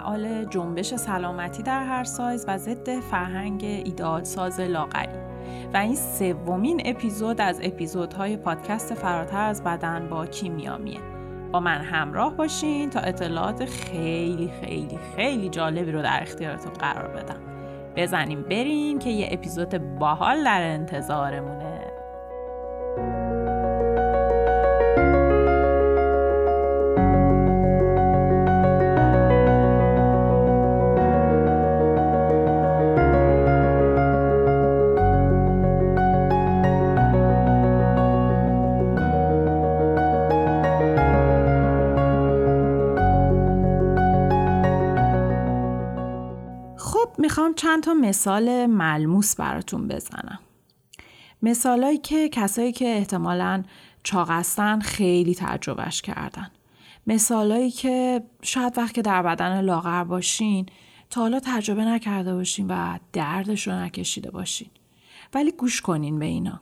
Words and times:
فعال 0.00 0.44
جنبش 0.44 0.94
سلامتی 0.94 1.62
در 1.62 1.84
هر 1.84 2.04
سایز 2.04 2.44
و 2.48 2.58
ضد 2.58 3.00
فرهنگ 3.00 3.64
ایداد 3.64 4.24
ساز 4.24 4.60
لاغری. 4.60 5.18
و 5.74 5.76
این 5.76 5.96
سومین 5.96 6.82
اپیزود 6.84 7.40
از 7.40 7.60
اپیزودهای 7.62 8.36
پادکست 8.36 8.94
فراتر 8.94 9.44
از 9.44 9.64
بدن 9.64 10.08
با 10.08 10.26
کیمیامیه. 10.26 11.00
با 11.52 11.60
من 11.60 11.80
همراه 11.80 12.36
باشین 12.36 12.90
تا 12.90 13.00
اطلاعات 13.00 13.64
خیلی 13.64 14.52
خیلی 14.60 14.98
خیلی 15.16 15.48
جالبی 15.48 15.92
رو 15.92 16.02
در 16.02 16.18
اختیارتون 16.22 16.72
قرار 16.72 17.08
بدم. 17.08 17.40
بزنیم 17.96 18.42
بریم 18.42 18.98
که 18.98 19.10
یه 19.10 19.28
اپیزود 19.30 19.98
باحال 19.98 20.44
در 20.44 20.62
انتظارمونه 20.62 21.59
چند 47.70 47.82
تا 47.82 47.94
مثال 47.94 48.66
ملموس 48.66 49.36
براتون 49.36 49.88
بزنم. 49.88 50.38
مثالایی 51.42 51.98
که 51.98 52.28
کسایی 52.28 52.72
که 52.72 52.96
احتمالا 52.96 53.62
چاق 54.02 54.42
خیلی 54.82 55.34
تجربهش 55.34 56.02
کردن. 56.02 56.50
مثالایی 57.06 57.70
که 57.70 58.22
شاید 58.42 58.78
وقت 58.78 58.94
که 58.94 59.02
در 59.02 59.22
بدن 59.22 59.60
لاغر 59.60 60.04
باشین 60.04 60.66
تا 61.10 61.20
حالا 61.20 61.40
تجربه 61.40 61.84
نکرده 61.84 62.34
باشین 62.34 62.66
و 62.66 62.98
دردش 63.12 63.66
رو 63.66 63.72
نکشیده 63.72 64.30
باشین. 64.30 64.70
ولی 65.34 65.52
گوش 65.52 65.80
کنین 65.80 66.18
به 66.18 66.26
اینا. 66.26 66.60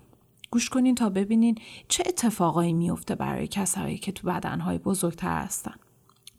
گوش 0.50 0.68
کنین 0.68 0.94
تا 0.94 1.10
ببینین 1.10 1.58
چه 1.88 2.02
اتفاقایی 2.06 2.72
میفته 2.72 3.14
برای 3.14 3.46
کسایی 3.46 3.98
که 3.98 4.12
تو 4.12 4.28
بدنهای 4.28 4.78
بزرگتر 4.78 5.42
هستن. 5.42 5.74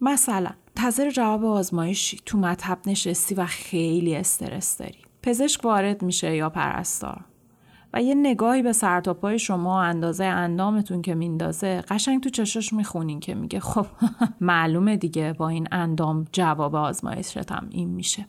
مثلا 0.02 0.52
منتظر 0.80 1.10
جواب 1.10 1.46
آزمایشی 1.46 2.20
تو 2.26 2.38
مطب 2.38 2.78
نشستی 2.86 3.36
و 3.36 3.46
خیلی 3.46 4.16
استرس 4.16 4.78
داری. 4.78 5.00
پزشک 5.24 5.66
وارد 5.66 6.02
میشه 6.02 6.36
یا 6.36 6.50
پرستار. 6.50 7.26
و 7.94 8.02
یه 8.02 8.16
نگاهی 8.16 8.62
به 8.62 8.74
سر 8.74 9.02
پای 9.02 9.40
شما 9.40 9.82
اندازه 9.82 10.24
اندامتون 10.24 11.02
که 11.02 11.16
میندازه 11.16 11.82
قشنگ 11.82 12.24
تو 12.24 12.30
چشاش 12.30 12.74
می‌خونین 12.74 13.20
که 13.20 13.36
میگه 13.36 13.60
خب 13.60 13.86
معلومه 14.42 14.98
دیگه 14.98 15.34
با 15.34 15.50
این 15.50 15.68
اندام 15.72 16.26
جواب 16.32 16.76
آزمایشتم 16.76 17.68
این 17.72 17.90
میشه. 17.90 18.28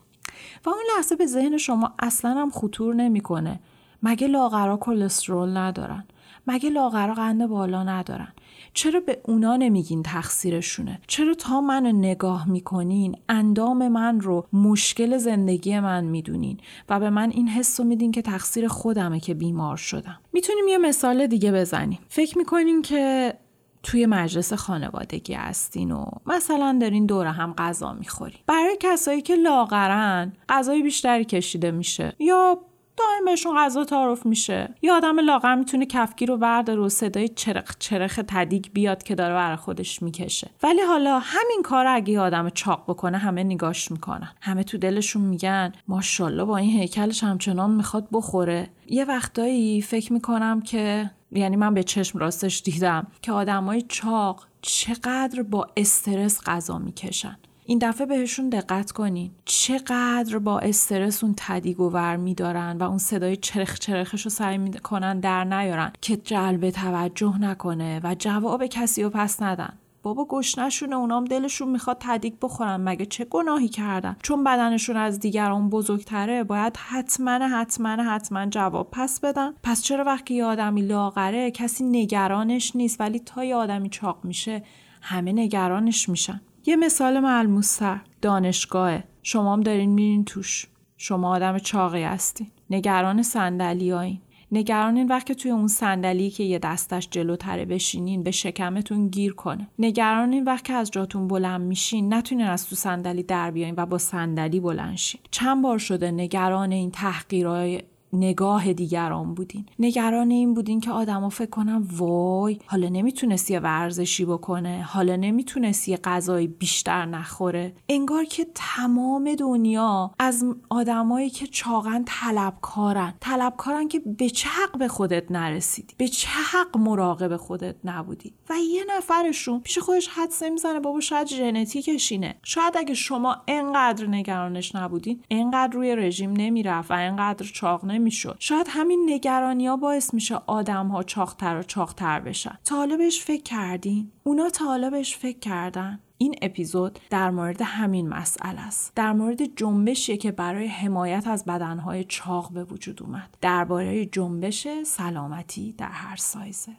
و 0.66 0.68
اون 0.68 0.84
لحظه 0.96 1.16
به 1.16 1.26
ذهن 1.26 1.58
شما 1.58 1.92
اصلا 1.98 2.34
هم 2.34 2.50
خطور 2.50 2.94
نمی‌کنه. 2.94 3.60
مگه 4.02 4.26
لاغرا 4.26 4.76
کلسترول 4.76 5.56
ندارن؟ 5.56 6.04
مگه 6.46 6.70
لاغرا 6.70 7.14
قند 7.14 7.46
بالا 7.46 7.82
ندارن؟ 7.82 8.32
چرا 8.74 9.00
به 9.00 9.20
اونا 9.24 9.56
نمیگین 9.56 10.02
تقصیرشونه؟ 10.02 11.00
چرا 11.06 11.34
تا 11.34 11.60
منو 11.60 11.92
نگاه 11.92 12.48
می‌کنین 12.48 13.16
اندام 13.28 13.88
من 13.88 14.20
رو 14.20 14.46
مشکل 14.52 15.16
زندگی 15.16 15.80
من 15.80 16.04
می‌دونین 16.04 16.58
و 16.88 17.00
به 17.00 17.10
من 17.10 17.30
این 17.30 17.48
حس 17.48 17.80
رو 17.80 17.86
میدین 17.86 18.12
که 18.12 18.22
تقصیر 18.22 18.68
خودمه 18.68 19.20
که 19.20 19.34
بیمار 19.34 19.76
شدم؟ 19.76 20.18
می‌تونیم 20.32 20.68
یه 20.68 20.78
مثال 20.78 21.26
دیگه 21.26 21.52
بزنیم. 21.52 21.98
فکر 22.08 22.38
می‌کنین 22.38 22.82
که 22.82 23.34
توی 23.82 24.06
مجلس 24.06 24.52
خانوادگی 24.52 25.34
هستین 25.34 25.92
و 25.92 26.04
مثلا 26.26 26.78
دارین 26.80 27.06
دور 27.06 27.26
هم 27.26 27.54
غذا 27.58 27.92
می‌خورین. 27.92 28.38
برای 28.46 28.76
کسایی 28.80 29.22
که 29.22 29.34
لاغرن 29.34 30.32
غذای 30.48 30.82
بیشتری 30.82 31.24
کشیده 31.24 31.70
میشه 31.70 32.12
یا 32.18 32.58
دائم 33.00 33.24
بهشون 33.24 33.56
غذا 33.56 33.84
تعارف 33.84 34.26
میشه. 34.26 34.74
یه 34.82 34.92
آدم 34.92 35.20
لاغر 35.20 35.54
می‌تونه 35.54 35.86
کفگیر 35.86 36.28
رو 36.28 36.36
برداره 36.36 36.80
و 36.80 36.88
صدای 36.88 37.28
چرخ 37.28 37.76
چرخ 37.78 38.20
تدیگ 38.28 38.66
بیاد 38.72 39.02
که 39.02 39.14
داره 39.14 39.34
برای 39.34 39.56
خودش 39.56 40.02
می‌کشه. 40.02 40.50
ولی 40.62 40.80
حالا 40.80 41.18
همین 41.18 41.62
کار 41.64 41.86
اگه 41.86 42.12
یه 42.12 42.20
آدم 42.20 42.48
چاق 42.50 42.84
بکنه 42.88 43.18
همه 43.18 43.44
نگاش 43.44 43.90
می‌کنن. 43.90 44.32
همه 44.40 44.64
تو 44.64 44.78
دلشون 44.78 45.22
میگن 45.22 45.72
ماشاءالله 45.88 46.44
با 46.44 46.56
این 46.56 46.70
هیکلش 46.70 47.24
همچنان 47.24 47.70
می‌خواد 47.70 48.08
بخوره. 48.12 48.70
یه 48.86 49.04
وقتایی 49.04 49.82
فکر 49.82 50.12
می‌کنم 50.12 50.60
که 50.60 51.10
یعنی 51.32 51.56
من 51.56 51.74
به 51.74 51.82
چشم 51.82 52.18
راستش 52.18 52.62
دیدم 52.62 53.06
که 53.22 53.32
آدمای 53.32 53.82
چاق 53.82 54.46
چقدر 54.62 55.42
با 55.42 55.66
استرس 55.76 56.40
غذا 56.46 56.78
می‌کشن. 56.78 57.38
این 57.70 57.78
دفعه 57.78 58.06
بهشون 58.06 58.48
دقت 58.48 58.92
کنین. 58.92 59.30
چقدر 59.44 60.38
با 60.38 60.58
استرس 60.58 61.24
اون 61.24 61.34
تدیگ 61.36 61.80
و 61.80 61.90
ور 61.90 62.16
میدارن 62.16 62.76
و 62.78 62.82
اون 62.82 62.98
صدای 62.98 63.36
چرخ 63.36 63.78
چرخش 63.78 64.22
رو 64.22 64.30
سعی 64.30 64.58
می‌کنن 64.58 65.20
در 65.20 65.44
نیارن 65.44 65.92
که 66.00 66.16
جلب 66.16 66.70
توجه 66.70 67.38
نکنه 67.38 68.00
و 68.04 68.14
جواب 68.18 68.66
کسی 68.66 69.02
رو 69.02 69.10
پس 69.10 69.42
ندن. 69.42 69.72
بابا 70.02 70.26
گشنشونه 70.28 70.96
اونام 70.96 71.24
دلشون 71.24 71.68
می‌خواد 71.68 71.96
تدیگ 72.00 72.32
بخورن. 72.42 72.76
مگه 72.76 73.06
چه 73.06 73.24
گناهی 73.24 73.68
کردن؟ 73.68 74.16
چون 74.22 74.44
بدنشون 74.44 74.96
از 74.96 75.20
دیگران 75.20 75.70
بزرگتره 75.70 76.44
باید 76.44 76.76
حتما 76.76 77.48
حتما 77.48 77.88
حتما 77.88 78.46
جواب 78.46 78.88
پس 78.92 79.20
بدن. 79.20 79.52
پس 79.62 79.82
چرا 79.82 80.04
وقتی 80.04 80.34
یه 80.34 80.44
آدمی 80.44 80.82
لاغره 80.82 81.50
کسی 81.50 81.84
نگرانش 81.84 82.76
نیست 82.76 83.00
ولی 83.00 83.18
تا 83.18 83.44
یه 83.44 83.56
آدمی 83.56 83.88
چاق 83.88 84.18
میشه 84.24 84.62
همه 85.02 85.32
نگرانش 85.32 86.08
میشن. 86.08 86.40
یه 86.66 86.76
مثال 86.76 87.20
ملموستر. 87.20 88.00
دانشگاهه. 88.22 89.04
شما 89.22 89.52
هم 89.52 89.60
دارین 89.60 89.90
میرین 89.90 90.24
توش. 90.24 90.66
شما 90.96 91.34
آدم 91.34 91.58
چاقی 91.58 92.02
هستین. 92.02 92.46
نگران 92.70 93.22
صندلی 93.22 93.90
هایین 93.90 94.20
نگران 94.52 94.96
این 94.96 95.08
وقت 95.08 95.26
که 95.26 95.34
توی 95.34 95.50
اون 95.50 95.68
صندلی 95.68 96.30
که 96.30 96.44
یه 96.44 96.58
دستش 96.58 97.08
جلوتره 97.10 97.64
بشینین 97.64 98.22
به 98.22 98.30
شکمتون 98.30 99.08
گیر 99.08 99.32
کنه. 99.32 99.68
نگران 99.78 100.32
این 100.32 100.44
وقت 100.44 100.64
که 100.64 100.72
از 100.72 100.90
جاتون 100.90 101.28
بلند 101.28 101.60
میشین 101.60 102.14
نتونین 102.14 102.46
از 102.46 102.68
تو 102.68 102.76
صندلی 102.76 103.22
در 103.22 103.50
بیاین 103.50 103.74
و 103.76 103.86
با 103.86 103.98
صندلی 103.98 104.60
بلند 104.60 104.96
شین. 104.96 105.20
چند 105.30 105.62
بار 105.62 105.78
شده 105.78 106.10
نگران 106.10 106.72
این 106.72 106.90
تحقیرهای 106.90 107.82
نگاه 108.12 108.72
دیگران 108.72 109.34
بودین. 109.34 109.66
نگران 109.78 110.30
این 110.30 110.54
بودین 110.54 110.80
که 110.80 110.90
آدما 110.90 111.28
فکر 111.28 111.50
کنن 111.50 111.86
وای 111.96 112.58
حالا 112.66 112.88
نمی‌تونست 112.88 113.50
یه 113.50 113.60
ورزشی 113.60 114.24
بکنه 114.24 114.82
حالا 114.88 115.16
نمی‌تونست 115.16 115.88
یه 115.88 115.96
غذای 115.96 116.46
بیشتر 116.46 117.06
نخوره. 117.06 117.72
انگار 117.88 118.24
که 118.24 118.46
تمام 118.54 119.34
دنیا 119.34 120.10
از 120.18 120.44
آدمایی 120.68 121.30
که 121.30 121.46
چاقن 121.46 122.04
طلبکارن. 122.06 123.14
طلبکارن 123.20 123.88
که 123.88 123.98
به 123.98 124.30
چه 124.30 124.48
حق 124.48 124.78
به 124.78 124.88
خودت 124.88 125.32
نرسیدی؟ 125.32 125.94
به 125.98 126.08
چه 126.08 126.28
حق 126.28 126.76
مراقب 126.76 127.36
خودت 127.36 127.76
نبودی؟ 127.84 128.34
و 128.50 128.54
یه 128.72 128.84
نفرشون 128.96 129.60
پیش 129.60 129.78
خودش 129.78 130.08
حدس 130.08 130.42
نمی‌زنه 130.42 130.80
بابا 130.80 131.00
شاید 131.00 131.26
ژنتیکشینه 131.26 132.34
شاید 132.42 132.74
اگه 132.76 132.94
شما 132.94 133.36
انقدر 133.48 134.06
نگرانش 134.06 134.74
نبودین 134.74 135.22
انقدر 135.30 135.72
روی 135.72 135.96
رژیم 135.96 136.32
نمی‌رفت 136.32 136.90
و 136.90 136.94
انقدر 136.94 137.46
چاق 137.46 137.84
نمی‌شد. 138.00 138.36
شاید 138.38 138.66
همین 138.70 139.10
نگرانی 139.12 139.66
ها 139.66 139.76
باعث 139.76 140.14
میشه 140.14 140.34
آدم 140.46 140.88
ها 140.88 141.02
چاختر 141.02 141.58
و 141.58 141.62
چاختر 141.62 142.20
بشن. 142.20 142.58
تا 142.64 142.86
بهش 142.86 143.20
فکر 143.20 143.42
کردین؟ 143.42 144.12
اونا 144.24 144.50
تا 144.50 144.90
بهش 144.90 145.16
فکر 145.16 145.38
کردن. 145.38 146.00
این 146.18 146.34
اپیزود 146.42 146.98
در 147.10 147.30
مورد 147.30 147.62
همین 147.62 148.08
مسئله 148.08 148.60
است. 148.60 148.92
در 148.94 149.12
مورد 149.12 149.56
جنبشی 149.56 150.16
که 150.16 150.32
برای 150.32 150.66
حمایت 150.66 151.26
از 151.26 151.44
بدنهای 151.44 152.04
چاق 152.04 152.52
به 152.52 152.64
وجود 152.64 153.02
اومد. 153.02 153.36
درباره 153.40 154.06
جنبش 154.06 154.66
سلامتی 154.86 155.72
در 155.72 155.88
هر 155.88 156.16
سایزه 156.16 156.72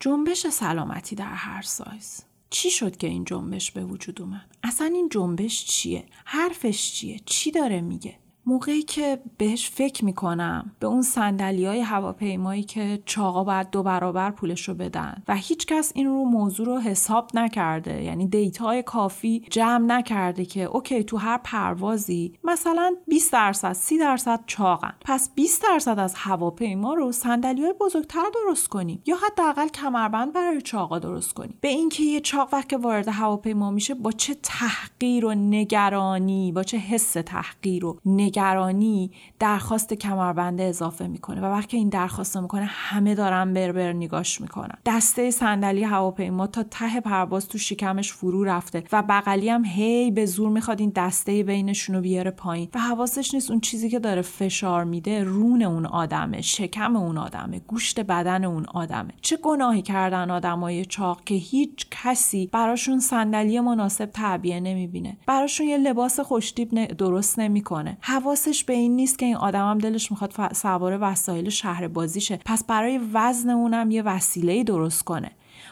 جنبش 0.00 0.46
سلامتی 0.46 1.16
در 1.16 1.34
هر 1.34 1.62
سایز. 1.62 2.22
چی 2.50 2.70
شد 2.70 2.96
که 2.96 3.06
این 3.06 3.24
جنبش 3.24 3.70
به 3.70 3.84
وجود 3.84 4.22
اومد؟ 4.22 4.56
اصلا 4.62 4.86
این 4.86 5.08
جنبش 5.08 5.64
چیه؟ 5.64 6.04
حرفش 6.24 6.92
چیه؟ 6.92 7.20
چی 7.26 7.50
داره 7.50 7.80
میگه؟ 7.80 8.18
موقعی 8.48 8.82
که 8.82 9.18
بهش 9.38 9.70
فکر 9.70 10.04
می‌کنم 10.04 10.72
به 10.80 10.86
اون 10.86 11.02
صندلی 11.02 11.66
های 11.66 11.80
هواپیمایی 11.80 12.62
که 12.62 13.02
چاقا 13.04 13.44
باید 13.44 13.70
دو 13.70 13.82
برابر 13.82 14.30
پولش 14.30 14.68
رو 14.68 14.74
بدن 14.74 15.22
و 15.28 15.36
هیچکس 15.36 15.92
این 15.94 16.06
رو 16.06 16.24
موضوع 16.24 16.66
رو 16.66 16.78
حساب 16.78 17.30
نکرده 17.34 18.02
یعنی 18.02 18.28
data 18.28 18.71
ی 18.71 18.82
کافی 18.82 19.44
جمع 19.50 19.86
نکرده 19.86 20.44
که 20.44 20.62
okay 20.62 21.04
تو 21.04 21.16
هر 21.16 21.40
پروازی 21.44 22.32
مثلا 22.44 22.94
20 23.06 23.32
درصد 23.32 23.72
30 23.72 23.98
درصد 23.98 24.40
چاقن. 24.46 24.94
پس 25.04 25.30
20 25.34 25.62
درصد 25.62 25.98
از 25.98 26.14
هواپیما 26.16 26.94
رو 26.94 27.12
صندلی 27.12 27.62
های 27.62 27.74
بزرگتر 27.80 28.24
درست 28.34 28.68
کنیم 28.68 29.02
یا 29.06 29.16
حداقل 29.16 29.68
کمربند 29.68 30.32
برای 30.32 30.62
چاقا 30.62 30.98
درست 30.98 31.34
کنیم. 31.34 31.58
به 31.60 31.68
اینکه 31.68 32.02
یه 32.02 32.20
چاق 32.20 32.48
وقتی 32.52 32.72
وارد 32.72 33.08
هواپیما 33.08 33.70
میشه 33.70 33.94
با 33.94 34.12
چه 34.12 34.34
تحقیر 34.42 35.26
و 35.26 35.34
نگرانی 35.34 36.52
با 36.52 36.62
چه 36.62 36.76
حس 36.76 37.12
تحقیر 37.12 37.84
و 37.84 37.98
نگرانی 38.06 38.37
نگرانی 38.38 39.10
درخواست 39.38 39.94
کمربند 39.94 40.60
اضافه 40.60 41.06
می‌کنه 41.06 41.40
و 41.40 41.44
وقتی 41.44 41.76
این 41.76 41.88
درخواست 41.88 42.36
می‌کنه 42.36 42.64
همه 42.64 43.14
دارن 43.14 43.54
بربر 43.54 43.92
نگاش 43.92 44.40
می‌کنن. 44.40 44.74
دسته 44.86 45.30
صندلی 45.30 45.84
هواپیما 45.84 46.46
تا 46.46 46.62
ته 46.62 47.00
پرواز 47.00 47.48
تو 47.48 47.58
شکمش 47.58 48.12
فرو 48.12 48.44
رفته 48.44 48.84
و 48.92 49.02
بغلی 49.08 49.48
هم 49.48 49.64
هی 49.64 50.10
به 50.10 50.26
زور 50.26 50.50
می‌خواد 50.50 50.80
این 50.80 50.92
دسته 50.96 51.42
بینشون 51.42 51.96
رو 51.96 52.00
بیاره 52.02 52.30
پایین 52.30 52.68
و 52.74 52.78
حواسش 52.78 53.34
نیست 53.34 53.50
اون 53.50 53.60
چیزی 53.60 53.90
که 53.90 53.98
داره 53.98 54.22
فشار 54.22 54.84
میده 54.84 55.24
رون 55.24 55.62
اون 55.62 55.86
آدمه 55.86 56.40
شکم 56.40 56.96
اون 56.96 57.18
آدمه 57.18 57.58
گوشت 57.58 58.00
بدن 58.00 58.44
اون 58.44 58.64
آدمه. 58.74 59.12
چه 59.20 59.36
گناهی 59.36 59.82
کردن 59.82 60.30
آدمای 60.30 60.84
چاق 60.84 61.24
که 61.24 61.34
هیچ 61.34 61.86
کسی 61.90 62.46
براشون 62.52 63.00
صندلی 63.00 63.60
مناسب 63.60 64.06
تعبیه 64.06 64.60
نمی‌بینه. 64.60 65.16
براشون 65.26 65.66
یه 65.66 65.76
لباس 65.76 66.20
خوشتیب 66.20 66.84
درست 66.84 67.38
نمی‌کنه. 67.38 67.98
حواسش 68.28 68.64
به 68.64 68.72
این 68.72 68.96
نیست 68.96 69.18
که 69.18 69.26
این 69.26 69.36
آدمم 69.36 69.78
دلش 69.78 70.10
می‌خواد 70.10 70.52
سوار 70.52 70.98
وسایل 71.00 71.48
شهر 71.48 71.88
بازیشه 71.88 72.40
پس 72.44 72.64
برای 72.64 73.00
وزن 73.12 73.50
اونم 73.50 73.90
یه 73.90 74.02
وسیله 74.02 74.64
درست 74.64 75.04
کنه. 75.04 75.30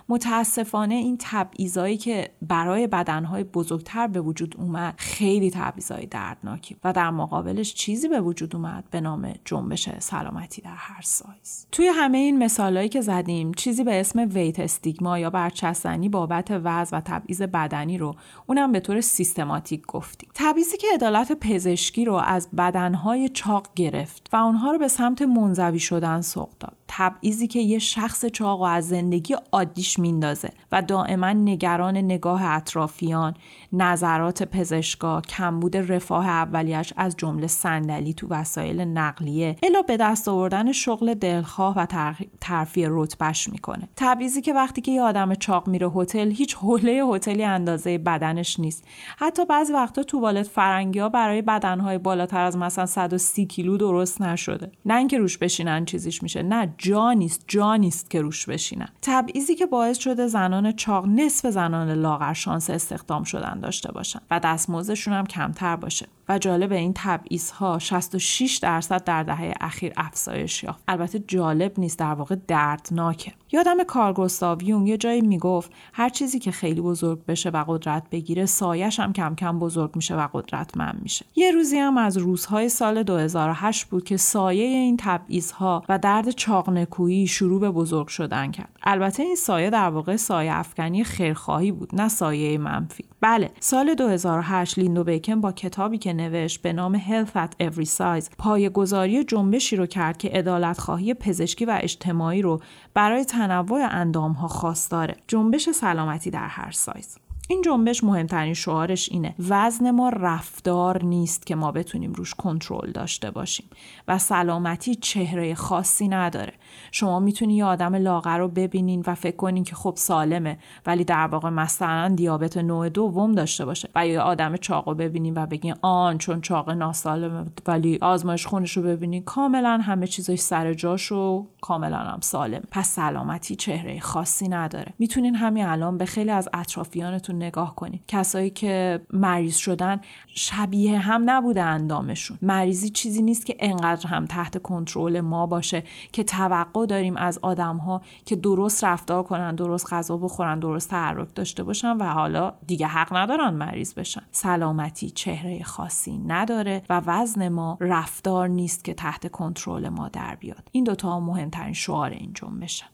متاسفانه 0.09 0.95
این 0.95 1.17
تبعیضایی 1.21 1.97
که 1.97 2.31
برای 2.43 2.87
بدنهای 2.87 3.45
بزرگتر 3.45 4.07
به 4.07 4.21
وجود 4.21 4.55
اومد 4.59 4.95
خیلی 4.97 5.51
تبعیضای 5.51 6.07
دردناکی 6.07 6.77
و 6.85 6.93
در 6.93 7.11
مقابلش 7.11 7.75
چیزی 7.75 8.09
به 8.09 8.21
وجود 8.21 8.57
اومد 8.57 8.85
به 8.91 9.01
نام 9.01 9.35
جنبش 9.45 9.89
سلامتی 9.99 10.63
در 10.63 10.75
هر 10.77 11.03
سایز. 11.03 11.67
توی 11.73 11.87
همه 11.87 12.19
این 12.19 12.39
مثالهایی 12.39 12.89
که 12.89 13.01
زدیم 13.01 13.55
چیزی 13.55 13.85
به 13.85 14.01
اسم 14.01 14.29
ویت 14.35 14.61
استیگما 14.61 15.19
یا 15.19 15.31
برچستنی 15.31 16.09
بابت 16.09 16.49
وزن 16.51 16.97
و 16.97 17.01
تبعیض 17.01 17.43
بدنی 17.43 17.99
رو 17.99 18.15
اونم 18.47 18.73
به 18.73 18.81
طور 18.81 19.01
سیستماتیک 19.01 19.87
گفتیم. 19.87 20.29
تبعیضی 20.35 20.77
که 20.77 20.87
عدالت 20.95 21.33
پزشکی 21.33 22.05
رو 22.05 22.15
از 22.15 22.49
بدنهای 22.59 23.29
چاق 23.29 23.67
گرفت 23.77 24.29
و 24.33 24.37
اونها 24.37 24.71
رو 24.71 24.79
به 24.79 24.89
سمت 24.89 25.23
منزوی 25.23 25.79
شدن 25.79 26.21
سوق 26.21 26.51
داد. 26.61 26.77
تبعیضی 26.89 27.47
که 27.47 27.61
یه 27.61 27.79
شخص 27.79 28.25
چاق 28.25 28.61
و 28.61 28.65
از 28.65 28.89
زندگی 28.89 29.37
عادیش 29.53 29.96
میندازه 29.99 30.51
و 30.73 30.83
دائما 30.83 31.33
نگران 31.33 31.97
نگاه 31.97 32.45
اطرافیان 32.45 33.35
نظرات 33.73 34.43
پزشکا 34.43 35.21
کمبود 35.21 35.77
رفاه 35.77 36.27
اولیش 36.27 36.93
از 36.97 37.17
جمله 37.17 37.47
صندلی 37.47 38.15
تو 38.15 38.27
وسایل 38.31 38.81
نقلیه. 38.81 39.57
الا 39.63 39.83
به 39.83 39.97
دست 39.97 40.29
آوردن 40.29 40.73
شغل 40.73 41.15
دلخواه 41.15 41.79
و 41.79 42.15
ترفیع 42.41 42.87
رتبش 42.91 43.49
می‌کنه. 43.49 43.89
تبعیضی 43.97 44.41
که 44.41 44.53
وقتی 44.53 44.81
که 44.81 44.93
یه 44.93 45.03
آدم 45.03 45.35
چاق 45.35 45.69
میره 45.69 45.91
هتل 45.91 46.31
هیچ 46.31 46.55
حوله 46.55 46.93
هتلی 46.93 47.45
اندازه 47.45 47.99
بدنش 47.99 48.61
نیست. 48.61 48.85
حتی 49.19 49.45
بعضی 49.45 49.73
وقتا 49.73 50.03
توالت 50.03 50.47
فرنگی 50.47 50.99
ها 50.99 51.09
برای 51.09 51.43
بدنهای 51.43 51.99
بالاتر 51.99 52.45
از 52.45 52.57
مثلا 52.57 52.87
130 52.87 53.47
کیلو 53.47 53.77
درست 53.77 54.23
نشده. 54.23 54.71
نه 54.85 54.97
اینکه 54.97 55.19
روش 55.19 55.39
بشینن 55.39 55.85
چیزیش 55.85 56.23
میشه. 56.23 56.43
نه 56.43 56.75
جا 56.79 57.13
نیست 57.13 57.45
جا 57.49 57.77
نیست 57.77 58.11
که 58.11 58.21
روش 58.21 58.47
بشینن. 58.47 58.89
تبعیضی 59.03 59.55
که 59.55 59.67
باعث 59.87 59.99
شده 59.99 60.27
زنان 60.27 60.73
چاق 60.73 61.07
نصف 61.07 61.51
زنان 61.51 61.91
لاغر 61.91 62.33
شانس 62.33 62.71
استخدام 62.71 63.25
شدن 63.25 63.61
داشته 63.61 63.93
باشن 63.93 64.21
و 64.31 64.41
دستمزدشون 64.41 65.15
هم 65.15 65.27
کمتر 65.27 65.77
باشه. 65.77 66.07
و 66.29 66.39
جالب 66.39 66.73
این 66.73 66.93
تبعیض 66.95 67.51
ها 67.51 67.79
66 67.79 68.57
درصد 68.57 69.05
در 69.05 69.23
دهه 69.23 69.55
اخیر 69.61 69.93
افزایش 69.97 70.63
یافت. 70.63 70.85
البته 70.89 71.19
جالب 71.19 71.73
نیست 71.79 71.99
در 71.99 72.15
واقع 72.15 72.35
دردناکه. 72.35 73.33
یادم 73.53 73.85
کار 73.85 74.13
گوستاو 74.13 74.63
یه 74.63 74.97
جایی 74.97 75.21
می‌گفت 75.21 75.71
هر 75.93 76.09
چیزی 76.09 76.39
که 76.39 76.51
خیلی 76.51 76.81
بزرگ 76.81 77.27
بشه 77.27 77.51
و 77.51 77.65
قدرت 77.69 78.03
بگیره 78.11 78.47
سایش 78.47 79.01
هم 79.01 79.13
کم 79.13 79.35
کم 79.35 79.59
بزرگ 79.59 79.97
میشه 79.97 80.17
و 80.17 80.29
قدرتمند 80.33 80.99
میشه. 81.03 81.27
یه 81.37 81.51
روزی 81.51 81.79
هم 81.79 81.99
از 81.99 82.17
روزهای 82.17 82.69
سال 82.69 83.03
2008 83.03 83.85
بود 83.85 84.05
که 84.05 84.17
سایه 84.17 84.65
این 84.65 84.97
تبعیض 85.01 85.51
ها 85.51 85.83
و 85.89 85.99
درد 85.99 86.31
چاقنکویی 86.31 87.27
شروع 87.27 87.61
به 87.61 87.71
بزرگ 87.71 88.09
شدن 88.09 88.51
کرد. 88.51 88.69
البته 88.83 89.23
این 89.23 89.37
سایه 89.37 89.71
در 89.71 89.89
واقع 89.89 90.17
سایه 90.17 90.53
افکنی 90.55 91.05
خیرخواهی 91.05 91.73
بود 91.73 91.91
نه 91.95 92.09
سایه 92.09 92.59
منفی. 92.59 93.05
بله 93.21 93.51
سال 93.61 93.95
2008 93.95 94.79
لیندو 94.79 95.05
بیکن 95.05 95.41
با 95.41 95.53
کتابی 95.53 95.99
که 95.99 96.13
نوشت 96.13 96.63
به 96.63 96.73
نام 96.73 96.99
Health 96.99 97.31
at 97.31 97.67
Every 97.67 97.89
Size 97.99 98.37
پایه‌گذاری 98.39 99.25
جنبشی 99.25 99.77
رو 99.77 99.87
کرد 99.87 100.17
که 100.17 100.29
عدالتخواهی 100.29 101.15
پزشکی 101.15 101.65
و 101.65 101.79
اجتماعی 101.83 102.43
رو 102.43 102.61
برای 102.95 103.25
تنوع 103.25 103.89
اندامها 103.91 104.49
خواستاره. 104.49 105.17
جنبش 105.29 105.71
سلامتی 105.71 106.31
در 106.31 106.47
هر 106.47 106.71
سایز. 106.71 107.19
این 107.49 107.63
جنبش 107.63 108.05
مهمترین 108.05 108.55
شعارش 108.55 109.09
اینه. 109.13 109.35
وزن 109.39 109.91
ما 109.91 110.09
رفتار 110.09 111.05
نیست 111.05 111.47
که 111.47 111.55
ما 111.55 111.73
بتونیم 111.73 112.13
روش 112.13 112.35
کنترل 112.35 112.93
داشته 112.93 113.31
باشیم 113.31 113.67
و 114.09 114.19
سلامتی 114.19 114.95
چهره 114.95 115.55
خاصی 115.55 116.09
نداره. 116.09 116.53
شما 116.93 117.21
می‌تونی 117.21 117.57
یه 117.57 117.65
آدم 117.65 117.95
لاغر 117.95 118.39
رو 118.39 118.49
ببینین 118.49 119.05
و 119.07 119.15
فکر 119.15 119.37
کنین 119.37 119.65
که 119.65 119.75
خب 119.75 119.95
سالمه 119.97 120.59
ولی 120.87 121.05
در 121.05 121.27
واقع 121.27 121.49
مثلا 121.49 122.15
دیابت 122.17 122.57
نوع 122.57 122.89
دوم 122.89 123.33
داشته 123.33 123.65
باشه 123.65 123.89
و 123.95 124.07
یه 124.07 124.21
آدم 124.21 124.57
چاق 124.57 124.89
رو 124.89 124.95
ببینین 124.95 125.35
و 125.37 125.47
بگین 125.47 125.75
آن 125.83 126.19
چون 126.19 126.41
چاق 126.41 126.71
ناسالمه 126.71 127.47
ولی 127.67 127.99
آزمایش 128.03 128.47
خونش 128.47 128.77
رو 128.77 128.83
ببینین 128.83 129.23
کاملا 129.23 129.81
همه 129.83 130.07
چیزش 130.07 130.39
سر 130.39 130.75
جاش 130.75 131.13
و 131.13 131.47
کاملا 131.61 131.99
هم 131.99 132.21
سالم. 132.21 132.63
پس 132.71 132.89
سلامتی 132.89 133.57
چهره 133.57 134.01
خاصی 134.01 134.49
نداره. 134.49 134.93
می‌تونین 134.99 135.35
همین 135.35 135.67
الان 135.67 135.99
به 135.99 136.05
خیلی 136.05 136.31
از 136.31 136.49
اطرافیانتون 136.55 137.36
نگاه 137.39 137.75
کنید. 137.75 138.05
کسایی 138.09 138.51
که 138.51 139.01
مریض 139.13 139.57
شدن 139.57 140.01
شبیه 140.35 140.99
هم 140.99 141.31
نبوده 141.31 141.63
اندامشون. 141.63 142.39
مریضی 142.43 142.91
چیزی 142.91 143.23
نیست 143.23 143.47
که 143.47 143.57
انقدر 143.59 144.07
هم 144.07 144.27
تحت 144.27 144.63
کنترل 144.63 145.21
ما 145.21 145.47
باشه 145.47 145.83
که 146.13 146.25
توقع 146.25 146.87
داریم 146.87 147.17
از 147.17 147.39
آدم 147.43 147.77
ها 147.77 148.03
که 148.25 148.37
درست 148.37 148.85
رفتار 148.85 149.23
کنن 149.23 149.55
درست 149.55 149.93
غذا 149.93 150.17
بخورن 150.17 150.59
درست 150.59 150.91
تحرک 150.91 151.35
داشته 151.35 151.63
باشن 151.63 151.97
و 151.97 152.05
حالا 152.05 152.53
دیگه 152.67 152.87
حق 152.87 153.17
ندارن 153.17 153.55
مریض 153.55 153.95
بشن. 153.95 154.23
سلامتی 154.33 155.11
چهره 155.11 155.63
خاصی 155.63 156.19
نداره 156.19 156.83
و 156.91 157.03
وزن 157.07 157.49
ما 157.49 157.79
رفتار 157.81 158.49
نیست 158.49 158.85
که 158.85 158.95
تحت 158.95 159.31
کنترل 159.31 159.89
ما 159.89 160.09
در 160.09 160.35
بیاد. 160.35 160.69
این 160.73 160.85
دوتا 160.85 161.21
مهمترین 161.21 161.73
شعار 161.73 162.11
این 162.11 162.33
جنبشه. 162.35 162.85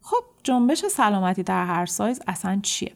خب 0.00 0.24
جنبش 0.42 0.84
سلامتی 0.84 1.42
در 1.42 1.66
هر 1.66 1.86
سایز 1.86 2.20
اصلا 2.26 2.60
چیه؟ 2.62 2.92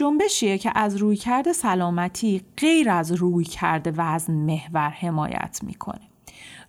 جنبشیه 0.00 0.58
که 0.58 0.72
از 0.74 0.96
رویکرد 0.96 1.52
سلامتی 1.52 2.42
غیر 2.56 2.90
از 2.90 3.12
رویکرد 3.12 3.94
وزن 3.96 4.32
محور 4.32 4.88
حمایت 4.88 5.60
می‌کنه. 5.62 6.00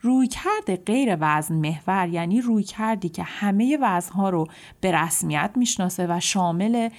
رویکرد 0.01 0.75
غیر 0.86 1.17
وزن 1.20 1.55
محور 1.55 2.08
یعنی 2.08 2.41
روی 2.41 2.63
کردی 2.63 3.10
که 3.10 3.24
همه 3.24 3.77
وزنها 3.82 4.29
رو 4.29 4.48
به 4.82 4.91
رسمیت 4.91 5.51
می‌شناسه 5.55 6.08
و 6.10 6.20
شامل 6.20 6.89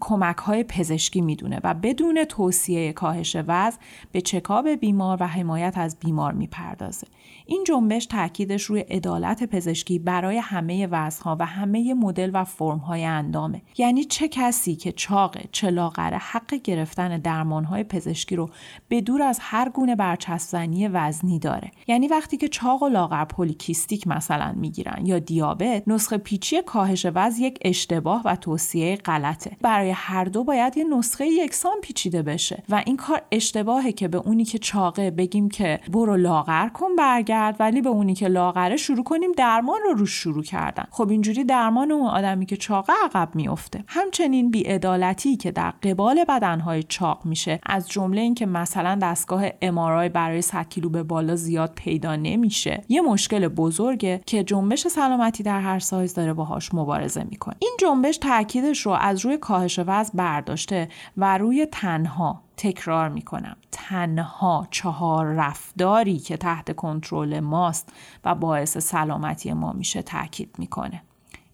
کمک 0.00 0.36
های 0.36 0.64
پزشکی 0.64 1.20
می‌دونه 1.20 1.60
و 1.64 1.74
بدون 1.74 2.24
توصیه 2.24 2.92
کاهش 2.92 3.36
وزن 3.46 3.78
به 4.12 4.20
چکاب 4.20 4.68
بیمار 4.68 5.18
و 5.20 5.26
حمایت 5.26 5.78
از 5.78 5.96
بیمار 5.98 6.32
می‌پردازه. 6.32 7.06
این 7.46 7.64
جنبش 7.66 8.06
تاکیدش 8.06 8.62
روی 8.62 8.80
عدالت 8.80 9.44
پزشکی 9.44 9.98
برای 9.98 10.38
همه 10.38 10.86
وزنها 10.86 11.36
و 11.40 11.46
همه 11.46 11.94
مدل 11.94 12.30
و 12.34 12.44
فرمهای 12.44 13.04
اندامه. 13.04 13.62
یعنی 13.78 14.04
چه 14.04 14.28
کسی 14.28 14.76
که 14.76 14.92
چاقه 14.92 15.44
چه 15.52 15.70
لاغره 15.70 16.18
حق 16.18 16.54
گرفتن 16.54 17.18
درمانهای 17.18 17.84
پزشکی 17.84 18.36
رو 18.36 18.50
به 18.88 19.00
دور 19.00 19.22
از 19.22 19.38
هر 19.42 19.68
گونه 19.68 19.96
برچسبزنی 19.96 20.88
وزنی 20.88 21.38
داره. 21.38 21.70
یعنی 21.86 22.08
وقتی 22.08 22.36
که 22.36 22.48
چاق 22.48 22.82
و 22.82 22.88
لاغر 22.88 23.24
پولیکیستیک 23.24 24.06
مثلا 24.06 24.52
می‌گیرن 24.56 25.06
یا 25.06 25.18
دیابت 25.18 25.82
نسخه 25.86 26.18
پیچی 26.18 26.62
کاهش 26.62 27.06
وزن 27.14 27.42
یک 27.42 27.58
اشتباه 27.62 28.22
و 28.24 28.36
توصیه 28.36 28.96
غلطه. 28.96 29.56
برای 29.62 29.90
هر 29.90 30.24
دو 30.24 30.44
باید 30.44 30.76
یه 30.76 30.84
نسخه 30.84 31.26
یکسان 31.26 31.76
پیچیده 31.82 32.22
بشه 32.22 32.62
و 32.68 32.82
این 32.86 32.96
کار 32.96 33.22
اشتباهه 33.32 33.92
که 33.92 34.08
به 34.08 34.18
اونی 34.18 34.44
که 34.44 34.58
چاقه 34.58 35.10
بگیم 35.10 35.48
که 35.48 35.80
برو 35.92 36.16
لاغر 36.16 36.68
کن 36.68 36.96
برگرد. 36.98 37.33
ولی 37.60 37.82
به 37.82 37.88
اونی 37.88 38.14
که 38.14 38.28
لاغره 38.28 38.76
شروع 38.76 39.04
کنیم 39.04 39.32
درمان 39.32 39.80
رو 39.84 39.92
روش 39.94 40.10
شروع 40.10 40.42
کردن. 40.42 40.84
خب 40.90 41.08
اینجوری 41.10 41.44
درمان 41.44 41.92
اون 41.92 42.06
آدمی 42.06 42.46
که 42.46 42.56
چاقه 42.56 42.92
عقب 43.04 43.28
میفته 43.34 43.84
همچنین 43.86 44.50
بیعدالتی 44.50 45.36
که 45.36 45.50
در 45.50 45.70
قبال 45.70 46.24
بدنهای 46.28 46.82
چاق 46.82 47.20
میشه. 47.24 47.60
از 47.66 47.88
جمله 47.88 48.20
اینکه 48.20 48.46
مثلا 48.46 48.98
دستگاه 49.02 49.44
امارای 49.62 50.08
برای 50.08 50.42
100 50.42 50.68
کیلو 50.68 50.88
به 50.88 51.02
بالا 51.02 51.36
زیاد 51.36 51.72
پیدا 51.74 52.16
نمیشه. 52.16 52.84
یه 52.88 53.00
مشکل 53.00 53.48
بزرگه 53.48 54.20
که 54.26 54.44
جنبش 54.44 54.86
سلامتی 54.86 55.42
در 55.42 55.60
هر 55.60 55.78
سایز 55.78 56.14
داره 56.14 56.32
باهاش 56.32 56.74
مبارزه 56.74 57.24
می‌کنه. 57.30 57.54
این 57.58 57.76
جنبش 57.80 58.18
تاکیدش 58.18 58.86
رو 58.86 58.92
از 58.92 59.24
روی 59.24 59.36
کاهش 59.36 59.80
وزن 59.86 60.18
برداشته 60.18 60.88
و 61.16 61.38
روی 61.38 61.66
تنها 61.66 62.43
تکرار 62.56 63.08
می‌کنم. 63.08 63.56
تنها 63.72 64.68
چهار 64.70 65.26
رفتاری 65.26 66.18
که 66.18 66.36
تحت 66.36 66.76
کنترل 66.76 67.40
ماست 67.40 67.92
و 68.24 68.34
باعث 68.34 68.78
سلامتی 68.78 69.52
ما 69.52 69.72
میشه 69.72 70.02
تاکید 70.02 70.54
می‌کنه. 70.58 71.02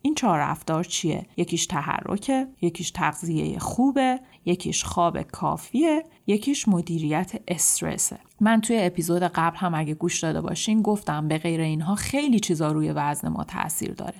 این 0.02 0.14
چهار 0.14 0.38
رفتار 0.38 0.84
چیه؟ 0.84 1.26
یکیش 1.36 1.66
تحرکه 1.66 2.48
یکیش 2.62 2.90
تغذیه 2.90 3.58
خوبه 3.58 4.20
یکیش 4.44 4.84
خواب 4.84 5.22
کافیه 5.22 6.04
یکیش 6.26 6.68
مدیریت 6.68 7.32
استرسه. 7.48 8.18
من 8.40 8.60
توی 8.60 8.78
اپیزود 8.80 9.22
قبل 9.22 9.56
هم 9.56 9.74
اگه 9.74 9.94
گوش 9.94 10.20
داده 10.20 10.40
باشین 10.40 10.82
گفتم 10.82 11.28
به 11.28 11.38
غیر 11.38 11.60
اینها 11.60 11.94
خیلی 11.94 12.40
چیزا 12.40 12.72
روی 12.72 12.90
وزن 12.90 13.28
ما 13.28 13.44
تاثیر 13.44 13.92
داره. 13.92 14.14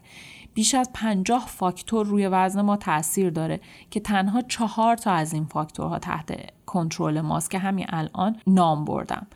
بیش 0.55 0.75
از 0.75 0.91
پنجاه 0.95 1.47
فاکتور 1.47 2.07
روی 2.07 2.27
وزن 2.27 2.61
ما 2.61 2.77
تاثیر 2.77 3.31
داره 3.31 3.61
که 3.91 4.01
تنها 4.01 4.43
چهار 4.43 4.97
تا 4.97 5.13
از 5.13 5.33
این 5.33 5.45
فاکتورها 5.45 5.99
تحت 5.99 6.51
کنترل 6.67 7.21
ماست 7.21 7.51
که 7.51 7.59
همین 7.59 7.87
الان 7.89 8.37
نام 8.47 8.85
بردم. 8.85 9.27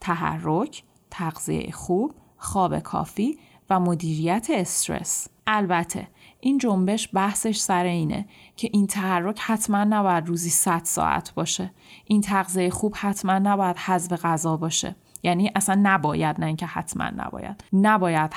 تحرک 0.00 0.82
تغذیه 1.10 1.70
خوب 1.70 2.14
خواب 2.36 2.78
کافی 2.78 3.38
و 3.70 3.80
مدیریت 3.80 4.48
استرس. 4.50 5.28
البته 5.46 6.08
این 6.40 6.58
جنبش 6.58 7.08
بحثش 7.12 7.58
سر 7.58 7.84
اینه 7.84 8.26
که 8.56 8.68
این 8.72 8.86
تحرک 8.86 9.38
حتما 9.40 9.84
نباید 9.84 10.26
روزی 10.26 10.50
100 10.50 10.80
ساعت 10.84 11.34
باشه. 11.34 11.70
این 12.04 12.20
تغذیه 12.20 12.70
خوب 12.70 12.94
حتما 12.96 13.38
نباید 13.38 13.76
حذف 13.76 14.12
غذا 14.12 14.56
باشه. 14.56 14.96
یعنی 15.22 15.50
اصلا 15.54 15.80
نباید 15.82 16.40
نه 16.40 16.46
اینکه 16.46 16.66
حتما 16.66 17.04
نباید. 17.16 17.64
نباید 17.72 18.34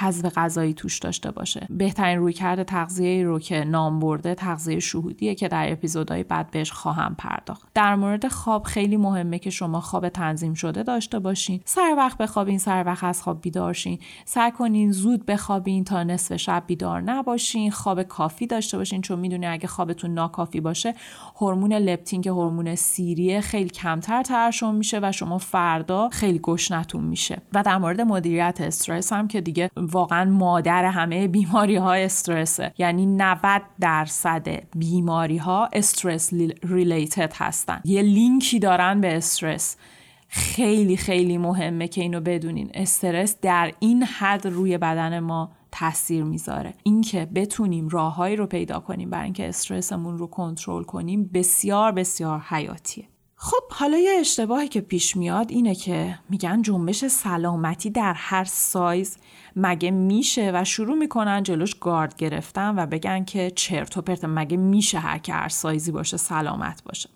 حذف 0.00 0.38
غذایی 0.38 0.74
توش 0.74 0.98
داشته 0.98 1.30
باشه. 1.30 1.66
بهترین 1.70 2.18
روی 2.18 2.32
کرده 2.32 2.64
تغذیه 2.64 3.24
رو 3.24 3.38
که 3.38 3.64
نام 3.64 4.00
برده 4.00 4.34
تغذیه 4.34 4.80
شهودیه 4.80 5.34
که 5.34 5.48
در 5.48 5.72
اپیزودهای 5.72 6.22
بعد 6.22 6.50
بهش 6.50 6.72
خواهم 6.72 7.14
پرداخت. 7.18 7.68
در 7.74 7.94
مورد 7.94 8.28
خواب 8.28 8.62
خیلی 8.62 8.96
مهمه 8.96 9.38
که 9.38 9.50
شما 9.50 9.80
خواب 9.80 10.08
تنظیم 10.08 10.54
شده 10.54 10.82
داشته 10.82 11.18
باشین. 11.18 11.60
سر 11.64 11.94
وقت 11.96 12.18
بخوابین 12.18 12.58
سر 12.58 12.82
وقت 12.86 13.04
از 13.04 13.22
خواب 13.22 13.40
بیدار 13.40 13.72
شین. 13.72 13.98
سعی 14.24 14.50
کنین 14.50 14.92
زود 14.92 15.26
بخوابین 15.26 15.84
تا 15.84 16.02
نصف 16.02 16.36
شب 16.36 16.62
بیدار 16.66 17.00
نباشین. 17.00 17.70
خواب 17.70 18.02
کافی 18.02 18.46
داشته 18.46 18.78
باشین 18.78 19.00
چون 19.00 19.18
می‌دونی 19.18 19.46
اگه 19.46 19.66
خوابتون 19.66 20.14
ناکافی 20.14 20.60
باشه 20.60 20.94
هورمون 21.36 21.72
لپتین 21.72 22.20
که 22.20 22.30
هورمون 22.30 22.74
سیریه 22.74 23.40
خیلی 23.40 23.70
کمتر 23.70 24.22
ترشح 24.22 24.70
میشه 24.70 25.00
و 25.02 25.12
شما 25.12 25.38
فردا 25.38 26.01
خیلی 26.08 26.40
گشنتون 26.42 27.04
میشه. 27.04 27.42
و 27.52 27.62
در 27.62 27.78
مورد 27.78 28.00
مدیریت 28.00 28.60
استرس 28.60 29.12
هم 29.12 29.28
که 29.28 29.40
دیگه 29.40 29.70
واقعا 29.76 30.30
مادر 30.30 30.84
همه 30.84 31.28
بیماری 31.28 31.76
ها 31.76 31.92
استرسه. 31.92 32.72
یعنی 32.78 33.06
90 33.06 33.62
درصد 33.80 34.48
بیماری 34.76 35.36
ها 35.36 35.68
استرس 35.72 36.32
ریلیتد 36.62 37.32
هستن. 37.36 37.80
یه 37.84 38.02
لینکی 38.02 38.58
دارن 38.58 39.00
به 39.00 39.16
استرس. 39.16 39.76
خیلی 40.28 40.96
خیلی 40.96 41.38
مهمه 41.38 41.88
که 41.88 42.00
اینو 42.00 42.20
بدونین. 42.20 42.70
استرس 42.74 43.36
در 43.42 43.72
این 43.78 44.02
حد 44.02 44.46
روی 44.46 44.78
بدن 44.78 45.20
ما 45.20 45.52
تاثیر 45.72 46.24
می‌ذاره. 46.24 46.74
اینکه 46.82 47.28
بتونیم 47.34 47.88
راههایی 47.88 48.36
رو 48.36 48.46
پیدا 48.46 48.80
کنیم 48.80 49.10
برای 49.10 49.24
اینکه 49.24 49.48
استرسمون 49.48 50.18
رو 50.18 50.26
کنترل 50.26 50.82
کنیم 50.82 51.30
بسیار 51.34 51.92
بسیار 51.92 52.40
حیاتیه. 52.40 53.04
خب 53.44 53.72
حالا 53.72 53.98
یه 53.98 54.10
اشتباهی 54.20 54.68
که 54.68 54.80
پیش 54.80 55.16
میاد 55.16 55.50
اینه 55.50 55.74
که 55.74 56.18
میگن 56.30 56.62
جنبش 56.62 57.06
سلامتی 57.06 57.90
در 57.90 58.14
هر 58.16 58.44
سایز 58.44 59.16
مگه 59.56 59.90
میشه 59.90 60.50
و 60.54 60.64
شروع 60.64 60.98
می‌کنن 60.98 61.42
جلوش 61.42 61.74
گارد 61.74 62.16
گرفتن 62.16 62.78
و 62.78 62.86
بگن 62.86 63.24
که 63.24 63.52
چرت 63.56 63.96
و 63.96 64.02
پرت 64.02 64.24
مگه 64.24 64.56
میشه 64.56 64.98
هر 64.98 65.18
که 65.18 65.32
هر 65.32 65.48
سایزی 65.48 65.92
باشه 65.92 66.16
سلامت 66.16 66.82
باشه. 66.84 67.08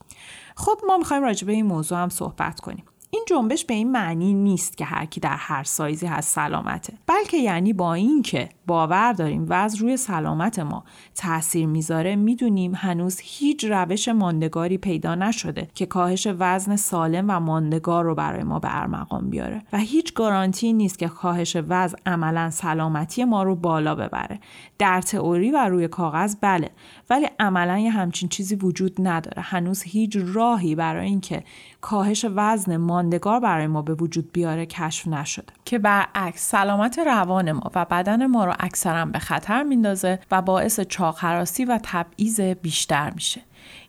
خب 0.56 0.78
ما 0.86 0.96
می‌خوایم 0.96 1.22
راجع 1.22 1.46
به 1.46 1.52
این 1.52 1.66
موضوع 1.66 1.98
هم 1.98 2.08
صحبت 2.08 2.60
کنیم. 2.60 2.84
این 3.10 3.24
جنبش 3.28 3.64
به 3.64 3.74
این 3.74 3.92
معنی 3.92 4.34
نیست 4.34 4.76
که 4.76 4.84
هر 4.84 5.04
کی 5.04 5.20
در 5.20 5.36
هر 5.36 5.64
سایزی 5.64 6.06
هست 6.06 6.34
سلامته 6.34 6.92
بلکه 7.06 7.36
یعنی 7.36 7.72
با 7.72 7.94
اینکه 7.94 8.48
باور 8.66 9.12
داریم 9.12 9.46
وزن 9.48 9.78
روی 9.78 9.96
سلامت 9.96 10.58
ما 10.58 10.84
تاثیر 11.14 11.66
می‌ذاره 11.66 12.16
می‌دونیم 12.16 12.74
هنوز 12.74 13.20
هیچ 13.22 13.64
روش 13.64 14.08
ماندگاری 14.08 14.78
پیدا 14.78 15.14
نشده 15.14 15.68
که 15.74 15.86
کاهش 15.86 16.28
وزن 16.38 16.76
سالم 16.76 17.24
و 17.28 17.40
ماندگار 17.40 18.04
رو 18.04 18.14
برای 18.14 18.42
ما 18.42 18.58
به 18.58 18.80
ارمغان 18.80 19.30
بیاره 19.30 19.62
و 19.72 19.78
هیچ 19.78 20.14
گارانتی 20.14 20.72
نیست 20.72 20.98
که 20.98 21.08
کاهش 21.08 21.56
وزن 21.68 21.98
عملا 22.06 22.50
سلامتی 22.50 23.24
ما 23.24 23.42
رو 23.42 23.56
بالا 23.56 23.94
ببره. 23.94 24.40
در 24.78 25.00
تئوری 25.00 25.50
و 25.50 25.68
روی 25.68 25.88
کاغذ 25.88 26.36
بله 26.40 26.70
ولی 27.10 27.26
عملا 27.40 27.78
یه 27.78 27.90
همچین 27.90 28.28
چیزی 28.28 28.54
وجود 28.54 28.96
نداره. 28.98 29.42
هنوز 29.42 29.82
هیچ 29.82 30.16
راهی 30.20 30.74
برای 30.74 31.06
اینکه 31.06 31.44
کاهش 31.80 32.26
وزن 32.34 32.76
ماندگار 32.76 33.40
برای 33.40 33.66
ما 33.66 33.82
به 33.82 33.94
وجود 33.94 34.32
بیاره 34.32 34.66
کشف 34.66 35.08
نشده. 35.08 35.52
که 35.66 35.78
برعکس 35.78 36.50
سلامت 36.50 36.98
روان 36.98 37.52
ما 37.52 37.70
و 37.74 37.84
بدن 37.84 38.26
ما 38.26 38.44
رو 38.44 38.54
اکثرا 38.60 39.04
به 39.04 39.18
خطر 39.18 39.62
میندازه 39.62 40.18
و 40.30 40.42
باعث 40.42 40.80
چاقراسی 40.80 41.64
و 41.64 41.80
تبعیض 41.82 42.40
بیشتر 42.40 43.10
میشه. 43.10 43.40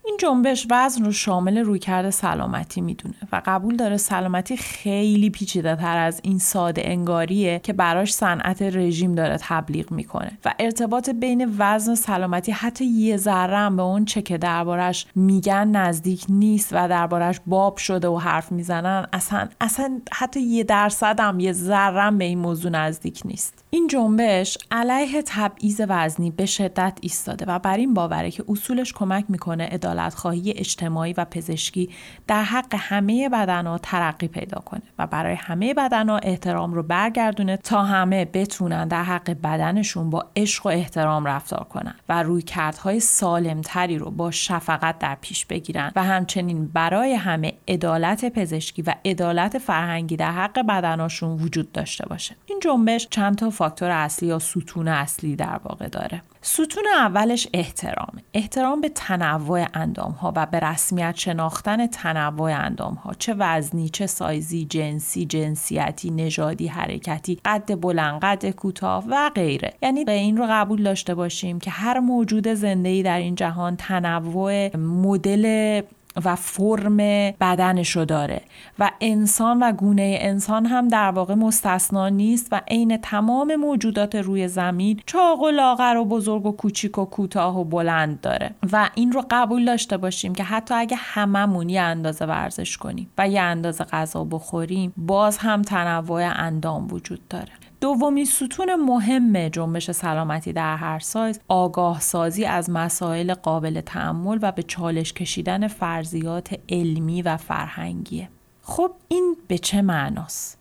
این 0.07 0.17
جنبش 0.19 0.67
وزن 0.69 1.05
رو 1.05 1.11
شامل 1.11 1.57
رویکرد 1.57 2.09
سلامتی 2.09 2.81
می‌دونه 2.81 3.15
و 3.31 3.41
قبول 3.45 3.75
داره 3.75 3.97
سلامتی 3.97 4.57
خیلی 4.57 5.29
پیچیده 5.29 5.75
تر 5.75 5.97
از 5.97 6.19
این 6.23 6.39
ساده 6.39 6.81
انگاریه 6.85 7.59
که 7.63 7.73
براش 7.73 8.13
صنعت 8.13 8.61
رژیم 8.61 9.15
داره 9.15 9.37
تبلیغ 9.41 9.91
می‌کنه 9.91 10.31
و 10.45 10.53
ارتباط 10.59 11.09
بین 11.09 11.55
وزن 11.57 11.91
و 11.91 11.95
سلامتی 11.95 12.51
حتی 12.51 12.85
یه 12.85 13.17
ذره 13.17 13.75
به 13.75 13.81
اون 13.81 14.05
چه 14.05 14.21
که 14.21 14.37
دربارش 14.37 15.05
میگن 15.15 15.67
نزدیک 15.67 16.25
نیست 16.29 16.69
و 16.71 16.87
دربارش 16.87 17.39
باب 17.45 17.77
شده 17.77 18.07
و 18.07 18.17
حرف 18.17 18.51
می‌زنن 18.51 19.07
اصلا 19.13 19.47
اصلا 19.61 20.01
حتی 20.11 20.39
یه 20.39 20.63
درصد 20.63 21.19
هم 21.19 21.39
یه 21.39 21.53
ذره 21.53 22.11
به 22.11 22.25
این 22.25 22.39
موضوع 22.39 22.71
نزدیک 22.71 23.21
نیست. 23.25 23.63
این 23.69 23.87
جنبش 23.87 24.57
علیه 24.71 25.21
تبعیض 25.25 25.81
وزنی 25.89 26.31
به 26.31 26.45
شدت 26.45 26.97
ایستاده 27.01 27.45
و 27.45 27.59
بر 27.59 27.77
این 27.77 27.93
باوره 27.93 28.31
که 28.31 28.43
اصولش 28.49 28.93
کمک 28.93 29.25
می‌کنه 29.29 29.65
عدالت 29.65 29.96
خواهی 30.15 30.53
اجتماعی 30.57 31.13
و 31.13 31.25
پزشکی 31.25 31.89
در 32.27 32.43
حق 32.43 32.75
همه 32.77 33.29
بدنها 33.29 33.77
ترقی 33.77 34.27
پیدا 34.27 34.61
کنه 34.65 34.81
و 34.99 35.07
برای 35.07 35.35
همه 35.35 35.73
بدنها 35.73 36.17
احترام 36.17 36.73
رو 36.73 36.83
برگردونه 36.83 37.57
تا 37.57 37.83
همه 37.83 38.25
بتونن 38.25 38.87
در 38.87 39.03
حق 39.03 39.29
بدنشون 39.29 40.09
با 40.09 40.25
عشق 40.35 40.65
و 40.65 40.69
احترام 40.69 41.25
رفتار 41.25 41.63
کنن 41.63 41.95
و 42.09 42.23
روی 42.23 42.41
کردهای 42.41 42.99
سالمتری 42.99 43.97
رو 43.97 44.11
با 44.11 44.31
شفقت 44.31 44.99
در 44.99 45.17
پیش 45.21 45.45
بگیرن 45.45 45.91
و 45.95 46.03
همچنین 46.03 46.67
برای 46.67 47.13
همه 47.13 47.53
عدالت 47.67 48.25
پزشکی 48.25 48.81
و 48.81 48.93
عدالت 49.05 49.57
فرهنگی 49.57 50.15
در 50.15 50.31
حق 50.31 50.59
بدناشون 50.59 51.29
وجود 51.29 51.71
داشته 51.71 52.05
باشه. 52.09 52.35
این 52.45 52.59
جنبش 52.59 53.07
چند 53.09 53.35
تا 53.35 53.49
فاکتور 53.49 53.89
اصلی 53.89 54.29
یا 54.29 54.39
ستون 54.39 54.87
اصلی 54.87 55.35
در 55.35 55.59
واقع 55.63 55.87
داره. 55.87 56.21
ستون 56.49 56.83
اولش 56.95 57.47
احترام. 57.53 58.13
احترام 58.33 58.81
به 58.81 58.89
تنوع 58.89 59.65
اندام 59.73 60.11
ها 60.11 60.33
و 60.35 60.45
به 60.45 60.59
رسمیت 60.59 61.15
شناختن 61.15 61.87
تنوع 61.87 62.51
اندام 62.51 62.93
ها 62.93 63.13
چه 63.13 63.35
وزنی 63.37 63.89
چه 63.89 64.07
سایزی 64.07 64.65
جنسی 64.65 65.25
جنسیتی 65.25 66.11
نژادی 66.11 66.67
حرکتی 66.67 67.39
قد 67.45 67.81
بلند 67.81 68.21
قد 68.21 68.49
کوتاه 68.49 69.05
و 69.07 69.29
غیره. 69.35 69.73
یعنی 69.81 70.05
به 70.05 70.11
این 70.11 70.37
رو 70.37 70.47
قبول 70.49 70.83
داشته 70.83 71.15
باشیم 71.15 71.59
که 71.59 71.71
هر 71.71 71.99
موجود 71.99 72.47
زنده 72.47 73.01
در 73.01 73.17
این 73.17 73.35
جهان 73.35 73.75
تنوع 73.75 74.77
مدل 74.77 75.81
و 76.25 76.35
فرم 76.35 76.97
بدنش 77.31 77.95
رو 77.95 78.05
داره. 78.05 78.41
و 78.79 78.91
انسان 79.01 79.63
و 79.63 79.71
گونه 79.71 80.17
انسان 80.21 80.65
هم 80.65 80.87
در 80.87 81.11
واقع 81.11 81.33
مستثنا 81.33 82.09
نیست 82.09 82.47
و 82.51 82.61
عین 82.67 82.97
تمام 82.97 83.55
موجودات 83.55 84.15
روی 84.15 84.47
زمین 84.47 85.01
چاق 85.05 85.41
و 85.41 85.49
لاغر 85.49 85.97
و 85.97 86.05
بزرگ 86.05 86.45
و 86.45 86.51
کوچیک 86.51 86.97
و 86.97 87.05
کوتاه 87.05 87.59
و 87.59 87.63
بلند 87.63 88.21
داره. 88.21 88.51
و 88.71 88.89
این 88.95 89.11
رو 89.11 89.23
قبول 89.31 89.65
داشته 89.65 89.97
باشیم 89.97 90.35
که 90.35 90.43
حتی 90.43 90.73
اگه 90.73 90.97
هممون 90.99 91.69
یه 91.69 91.81
اندازه 91.81 92.25
ورزش 92.25 92.77
کنیم 92.77 93.09
و 93.17 93.29
یه 93.29 93.41
اندازه 93.41 93.83
غذا 93.83 94.23
بخوریم 94.23 94.93
باز 94.97 95.37
هم 95.37 95.61
تنوع 95.61 96.21
اندام 96.35 96.87
وجود 96.91 97.27
داره. 97.27 97.66
دومین 97.81 98.25
ستون 98.25 98.75
مهم 98.75 99.49
جنبش 99.49 99.91
سلامتی 99.91 100.53
در 100.53 100.75
هر 100.75 100.99
سایز 100.99 101.39
آگاه 101.47 101.99
سازی 101.99 102.45
از 102.45 102.69
مسائل 102.69 103.33
قابل 103.33 103.81
تعمل 103.81 104.39
و 104.41 104.51
به 104.51 104.63
چالش 104.63 105.13
کشیدن 105.13 105.67
فرضیات 105.67 106.59
علمی 106.69 107.21
و 107.21 107.37
فرهنگیه. 107.37 108.29
خب 108.61 108.91
این 109.07 109.35
به 109.47 109.57
چه 109.57 109.81
معناست؟ 109.81 110.57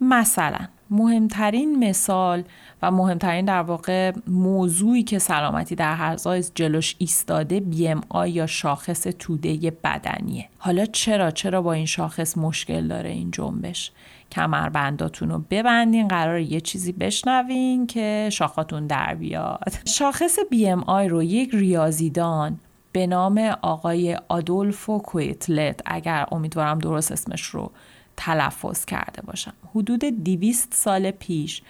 مثلا 0.00 0.58
مهمترین 0.90 1.88
مثال 1.88 2.42
و 2.82 2.90
مهمترین 2.90 3.44
در 3.44 3.62
واقع 3.62 4.12
موضوعی 4.26 5.02
که 5.02 5.18
سلامتی 5.18 5.74
در 5.74 5.94
هر 5.94 6.16
سایز 6.16 6.52
جلوش 6.54 6.94
ایستاده 6.98 7.62
BMI 7.72 8.26
یا 8.26 8.46
شاخص 8.46 9.06
توده 9.18 9.70
بدنیه. 9.70 10.48
حالا 10.58 10.86
چرا 10.86 11.30
چرا 11.30 11.62
با 11.62 11.72
این 11.72 11.86
شاخص 11.86 12.38
مشکل 12.38 12.88
داره 12.88 13.10
این 13.10 13.30
جنبش؟ 13.30 13.92
کمربنداتون 14.32 15.30
رو 15.30 15.44
ببندین 15.50 16.08
قرار 16.08 16.38
یه 16.38 16.60
چیزی 16.60 16.92
بشنوین 16.92 17.86
که 17.86 18.28
شاخاتون 18.32 18.86
در 18.86 19.14
بیاد. 19.14 19.74
شاخص 19.84 20.38
BMI 20.52 21.08
رو 21.08 21.22
یک 21.22 21.50
ریاضیدان 21.52 22.60
به 22.92 23.06
نام 23.06 23.38
آقای 23.62 24.18
آدولفو 24.28 24.98
کویتلت 24.98 25.80
اگر 25.86 26.26
امیدوارم 26.32 26.78
درست 26.78 27.12
اسمش 27.12 27.42
رو 27.42 27.72
تلفظ 28.16 28.84
کرده 28.84 29.22
باشم 29.22 29.52
حدود 29.74 30.04
200 30.04 30.74
سال 30.74 31.10
پیش 31.10 31.62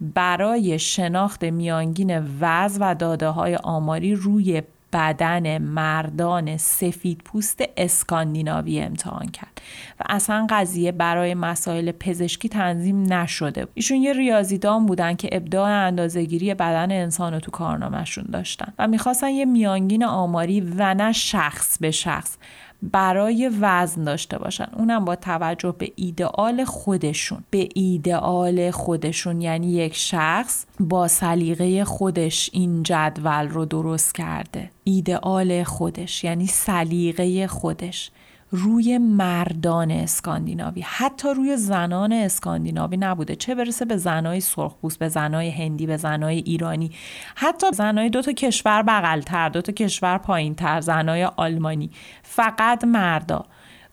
برای 0.00 0.78
شناخت 0.78 1.44
میانگین 1.44 2.18
وز 2.40 2.78
و 2.80 2.94
داده 2.94 3.28
های 3.28 3.56
آماری 3.56 4.14
روی 4.14 4.62
بدن 4.92 5.58
مردان 5.58 6.56
سفید 6.56 7.22
پوست 7.24 7.62
اسکاندیناوی 7.76 8.80
امتحان 8.80 9.28
کرد 9.28 9.60
و 10.00 10.04
اصلا 10.08 10.46
قضیه 10.50 10.92
برای 10.92 11.34
مسائل 11.34 11.92
پزشکی 11.92 12.48
تنظیم 12.48 13.12
نشده 13.12 13.66
ایشون 13.74 13.96
یه 13.96 14.12
ریاضیدان 14.12 14.86
بودن 14.86 15.14
که 15.14 15.28
ابداع 15.32 15.70
اندازهگیری 15.70 16.54
بدن 16.54 16.92
انسان 16.92 17.34
رو 17.34 17.40
تو 17.40 17.50
کارنامهشون 17.50 18.24
داشتن 18.32 18.72
و 18.78 18.86
می‌خواستن 18.86 19.28
یه 19.28 19.44
میانگین 19.44 20.04
آماری 20.04 20.60
و 20.60 20.94
نه 20.94 21.12
شخص 21.12 21.78
به 21.78 21.90
شخص. 21.90 22.36
برای 22.92 23.50
وزن 23.60 24.04
داشته 24.04 24.38
باشن. 24.38 24.68
اونم 24.76 25.04
با 25.04 25.16
توجه 25.16 25.74
به 25.78 25.92
ایدئال 25.96 26.64
خودشون. 26.64 27.44
به 27.50 27.68
ایدئال 27.74 28.70
خودشون 28.70 29.40
یعنی 29.40 29.72
یک 29.72 29.94
شخص 29.94 30.64
با 30.80 31.08
سلیقه 31.08 31.84
خودش 31.84 32.50
این 32.52 32.82
جدول 32.82 33.48
رو 33.48 33.64
درست 33.64 34.14
کرده. 34.14 34.70
ایدئال 34.84 35.64
خودش 35.64 36.24
یعنی 36.24 36.46
سلیقه 36.46 37.46
خودش. 37.46 38.10
روی 38.50 38.98
مردان 38.98 39.90
اسکاندیناوی. 39.90 40.80
حتی 40.80 41.28
روی 41.34 41.56
زنان 41.56 42.12
اسکاندیناوی 42.12 42.96
نبوده. 42.96 43.36
چه 43.36 43.54
برسه 43.54 43.84
به 43.84 43.96
زنای 43.96 44.40
سرخپوست 44.40 44.98
به 44.98 45.08
زنای 45.08 45.50
هندی 45.50 45.86
به 45.86 45.96
زنای 45.96 46.36
ایرانی. 46.36 46.90
حتی 47.34 47.66
زنای 47.72 48.10
دو 48.10 48.22
تا 48.22 48.32
کشور 48.32 48.82
بغلتر 48.82 49.48
دو 49.48 49.62
تا 49.62 49.72
کشور 49.72 50.18
پایینتر 50.18 50.80
زنای 50.80 51.24
آلمانی. 51.24 51.90
فقط 52.22 52.84
مردا. 52.84 53.46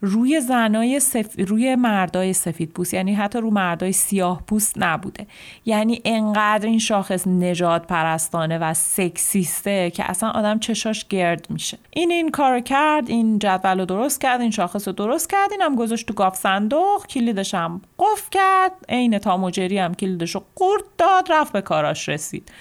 روی 0.05 0.41
زنای 0.41 0.99
سف... 0.99 1.35
روی 1.37 1.75
مردای 1.75 2.33
سفید 2.33 2.71
پوست 2.71 2.93
یعنی 2.93 3.13
حتی 3.13 3.39
رو 3.39 3.51
مردای 3.51 3.91
سیاه 3.91 4.41
پوست 4.47 4.73
نبوده. 4.77 5.27
یعنی 5.65 6.01
انقدر 6.05 6.65
این 6.65 6.79
شاخص 6.79 7.27
نجات 7.27 7.87
پرستانه 7.87 8.57
و 8.57 8.73
سکسیسته 8.73 9.91
که 9.91 10.09
اصلا 10.09 10.29
آدم 10.29 10.59
چشاش 10.59 11.05
گرد 11.07 11.47
میشه. 11.49 11.77
این 11.89 12.11
این 12.11 12.31
کار 12.31 12.59
کرد 12.59 13.09
این 13.09 13.39
جدول 13.39 13.79
رو 13.79 13.85
درست 13.85 14.21
کرد 14.21 14.41
این 14.41 14.51
شاخص 14.51 14.87
رو 14.87 14.93
درست 14.93 15.29
کرد 15.29 15.51
اینم 15.51 15.75
گذاشت 15.75 16.07
تو 16.07 16.13
گاف 16.13 16.35
صندوق 16.35 17.05
کلیدش 17.05 17.55
هم 17.55 17.81
قفل 17.99 18.29
کرد 18.31 18.71
عین 18.89 19.19
تاموجری 19.19 19.77
هم 19.77 19.93
کلیدش 19.93 20.35
رو 20.35 20.43
قورت 20.55 20.83
داد 20.97 21.31
رفت 21.31 21.53
به 21.53 21.61
کاراش 21.61 22.09
رسید. 22.09 22.51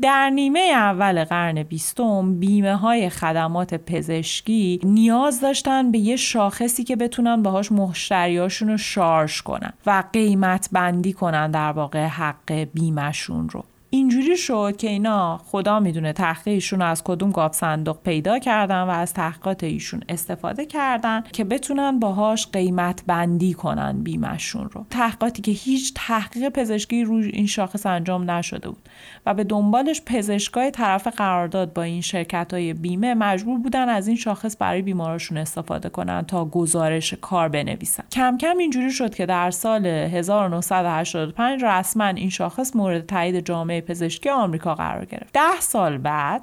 در 0.00 0.30
نیمه 0.30 0.60
اول 0.60 1.24
قرن 1.24 1.62
بیستم 1.62 2.40
بیمه 2.40 2.76
های 2.76 3.10
خدمات 3.10 3.74
پزشکی 3.74 4.80
نیاز 4.84 5.40
داشتن 5.40 5.90
به 5.90 5.98
یه 5.98 6.16
شاخصی 6.16 6.84
که 6.84 6.96
بتونن 6.96 7.42
باهاش 7.42 7.72
مشتریاشون 7.72 8.68
رو 8.68 8.76
شارژ 8.76 9.40
کنن 9.40 9.72
و 9.86 10.04
قیمت 10.12 10.68
بندی 10.72 11.12
کنن 11.12 11.50
در 11.50 11.72
واقع 11.72 12.06
حق 12.06 12.52
بیمهشون 12.52 13.48
رو. 13.48 13.64
اینجوری 13.96 14.36
شد 14.36 14.76
که 14.76 14.88
اینا 14.88 15.38
خدا 15.38 15.80
می‌دونه 15.80 16.12
تحقیق 16.12 16.54
ایشون 16.54 16.82
از 16.82 17.04
کدوم 17.04 17.30
گاف 17.30 17.54
صندوق 17.54 17.98
پیدا 18.02 18.38
کردن 18.38 18.82
و 18.82 18.90
از 18.90 19.14
تحقیقات 19.14 19.64
ایشون 19.64 20.02
استفاده 20.08 20.66
کردن 20.66 21.24
که 21.32 21.44
بتونن 21.44 21.98
باهاش 21.98 22.46
قیمت 22.46 23.02
بندی 23.06 23.54
کنن 23.54 24.02
بیمشون 24.02 24.70
رو. 24.72 24.86
تحقیقاتی 24.90 25.42
که 25.42 25.52
هیچ 25.52 25.92
تحقیق 25.94 26.48
پزشکی 26.48 27.04
روی 27.04 27.28
این 27.28 27.46
شاخص 27.46 27.86
انجام 27.86 28.30
نشده 28.30 28.68
بود 28.68 28.88
و 29.26 29.34
به 29.34 29.44
دنبالش 29.44 30.02
پزشکای 30.06 30.70
طرف 30.70 31.06
قرارداد 31.06 31.72
با 31.72 31.82
این 31.82 32.00
شرکت 32.00 32.54
های 32.54 32.72
بیمه 32.72 33.14
مجبور 33.14 33.58
بودن 33.58 33.88
از 33.88 34.08
این 34.08 34.16
شاخص 34.16 34.56
برای 34.58 34.82
بیماراشون 34.82 35.38
استفاده 35.38 35.88
کنن 35.88 36.22
تا 36.22 36.44
گزارش 36.44 37.14
کار 37.14 37.48
بنویسن. 37.48 38.04
کم 38.12 38.38
کم 38.38 38.58
اینجوری 38.58 38.90
شد 38.90 39.14
که 39.14 39.26
در 39.26 39.50
سال 39.50 39.86
1985 39.86 41.64
رسما 41.64 42.06
این 42.06 42.30
شاخص 42.30 42.76
مورد 42.76 43.06
تایید 43.06 43.40
جامعه 43.46 43.80
پزشکی 43.86 44.30
آمریکا 44.30 44.74
قرار 44.74 45.04
گرفت. 45.04 45.32
ده 45.32 45.60
سال 45.60 45.98
بعد 45.98 46.42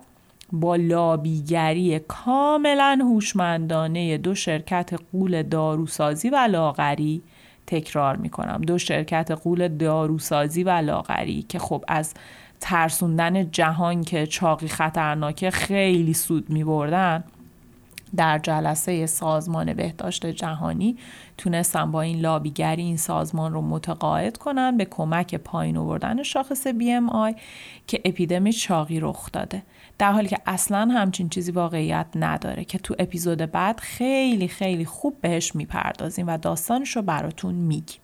با 0.52 0.76
لابیگری 0.76 2.00
کاملا 2.00 3.00
هوشمندانه 3.02 4.18
دو 4.18 4.36
شرکت 4.36 4.94
قول 5.12 5.44
داروسازی 5.44 6.30
و 6.30 6.36
لاغری 6.36 7.22
تکرار 7.68 8.16
می‌کنم. 8.16 8.62
دو 8.62 8.78
شرکت 8.78 9.32
قول 9.32 9.68
داروسازی 9.68 10.64
و 10.64 10.70
لاغری 10.70 11.46
که 11.50 11.60
خب 11.60 11.84
از 11.88 12.14
ترسوندن 12.60 13.52
جهان 13.52 14.04
که 14.04 14.28
چاقی 14.28 14.68
خطرناکه 14.68 15.52
خیلی 15.52 16.14
سود 16.14 16.50
می 16.50 16.64
بردن 16.64 17.24
در 18.16 18.40
جلسه 18.40 19.06
سازمان 19.06 19.74
بهداشت 19.74 20.26
جهانی 20.26 20.98
تونستن 21.38 21.92
با 21.92 22.02
این 22.02 22.20
لابیگری 22.20 22.82
این 22.82 22.98
سازمان 22.98 23.54
رو 23.54 23.62
متقاعد 23.62 24.38
کنن 24.38 24.78
به 24.78 24.86
کمک 24.86 25.36
پایین 25.36 25.78
آوردن 25.78 26.24
شاخص 26.24 26.68
BMI 26.68 27.36
که 27.88 28.02
اپیدمی 28.06 28.54
چاقی 28.54 29.00
رخ 29.00 29.32
داده. 29.32 29.64
در 29.98 30.12
حالی 30.12 30.28
که 30.28 30.38
اصلا 30.46 30.90
همچین 30.92 31.30
چیزی 31.30 31.52
واقعیت 31.52 32.08
نداره 32.16 32.64
که 32.64 32.78
تو 32.78 32.96
اپیزود 33.00 33.38
بعد 33.38 33.80
خیلی 33.80 34.48
خیلی 34.48 34.86
خوب 34.86 35.22
بهش 35.22 35.56
می‌پردازیم 35.56 36.28
و 36.28 36.38
داستانش 36.38 36.96
رو 36.96 37.02
براتون 37.02 37.56
میگیم. 37.56 38.03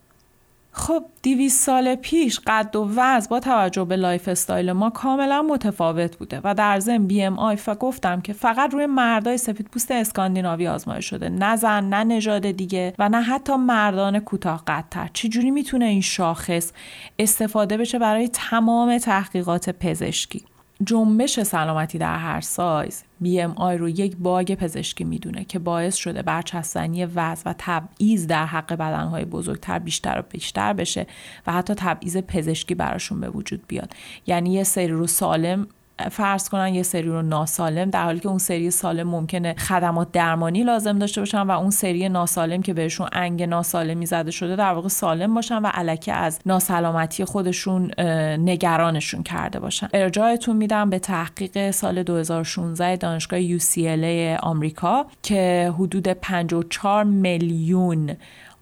خب 0.72 1.04
دویست 1.22 1.64
سال 1.64 1.94
پیش 1.94 2.40
قد 2.46 2.76
و 2.76 2.88
وزن 2.96 3.26
با 3.30 3.40
توجه 3.40 3.84
به 3.84 3.96
lifestyle 3.96 4.72
ما 4.72 4.90
کاملا 4.90 5.42
متفاوت 5.42 6.16
بوده 6.16 6.40
و 6.44 6.54
در 6.54 6.80
ضمن 6.80 7.06
BMI 7.06 7.58
گفتم 7.80 8.20
که 8.20 8.32
فقط 8.32 8.74
روی 8.74 8.86
مردای 8.86 9.38
سفید 9.38 9.68
پوست 9.68 9.90
اسکاندیناوی 9.90 10.66
آزمایش 10.68 11.06
شده. 11.06 11.28
نه 11.28 11.56
زن 11.56 11.84
نه 11.88 12.04
نژاد 12.04 12.50
دیگه 12.50 12.94
و 12.98 13.08
نه 13.08 13.22
حتی 13.22 13.56
مردان 13.56 14.20
کوتاه 14.20 14.64
قدتر. 14.66 15.10
چجوری 15.12 15.50
می‌تونه 15.50 15.84
این 15.84 16.00
شاخص 16.00 16.72
استفاده 17.18 17.76
بشه 17.76 17.98
برای 17.98 18.28
تمام 18.28 18.98
تحقیقات 18.98 19.70
پزشکی؟ 19.70 20.44
جنبش 20.84 21.40
سلامتی 21.40 21.98
در 21.98 22.16
هر 22.16 22.40
سایز 22.40 23.04
BMI 23.24 23.72
رو 23.78 23.88
یک 23.88 24.16
bug 24.16 24.54
پزشکی 24.54 25.04
می‌دونه 25.04 25.44
که 25.44 25.58
باعث 25.58 25.96
شده 25.96 26.22
برچسب‌زنی 26.22 27.04
وزن 27.04 27.50
و 27.50 27.54
تبعیض 27.58 28.26
در 28.26 28.46
حق 28.46 28.72
بدنهای 28.72 29.24
بزرگتر 29.24 29.78
بیشتر 29.78 30.18
و 30.18 30.22
بیشتر 30.30 30.72
بشه 30.72 31.06
و 31.46 31.52
حتی 31.52 31.74
تبعیض 31.74 32.16
پزشکی 32.16 32.74
براشون 32.74 33.20
به 33.20 33.30
وجود 33.30 33.66
بیاد. 33.68 33.92
یعنی 34.26 34.52
یه 34.52 34.64
سری 34.64 34.88
رو 34.88 35.06
سالم 35.06 35.66
فرض 36.08 36.48
کنن 36.48 36.74
یه 36.74 36.82
سری 36.82 37.02
رو 37.02 37.22
ناسالم 37.22 37.90
در 37.90 38.04
حالی 38.04 38.20
که 38.20 38.28
اون 38.28 38.38
سری 38.38 38.70
سالم 38.70 39.08
ممکنه 39.08 39.54
خدمات 39.54 40.12
درمانی 40.12 40.62
لازم 40.62 40.98
داشته 40.98 41.20
باشن 41.20 41.42
و 41.42 41.50
اون 41.50 41.70
سری 41.70 42.08
ناسالم 42.08 42.62
که 42.62 42.74
بهشون 42.74 43.08
انگ 43.12 43.42
ناسالمی 43.42 44.06
زده 44.06 44.30
شده 44.30 44.56
در 44.56 44.72
واقع 44.72 44.88
سالم 44.88 45.34
باشن 45.34 45.62
و 45.62 45.66
علکه 45.66 46.12
از 46.12 46.40
ناسلامتی 46.46 47.24
خودشون 47.24 47.90
نگرانشون 48.38 49.22
کرده 49.22 49.60
باشن. 49.60 49.88
ارجاعتون 49.94 50.56
میدم 50.56 50.90
به 50.90 50.98
تحقیق 50.98 51.70
سال 51.70 52.02
2016 52.02 52.96
دانشگاه 52.96 53.58
UCLA 53.58 54.40
آمریکا 54.42 55.06
که 55.22 55.72
حدود 55.78 56.08
54 56.08 57.04
میلیون 57.04 58.16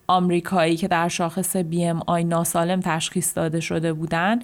آمریکایی 0.08 0.76
که 0.76 0.88
در 0.88 1.08
شاخص 1.08 1.56
BMI 1.56 2.24
ناسالم 2.24 2.80
تشخیص 2.80 3.36
داده 3.36 3.60
شده 3.60 3.92
بودن 3.92 4.38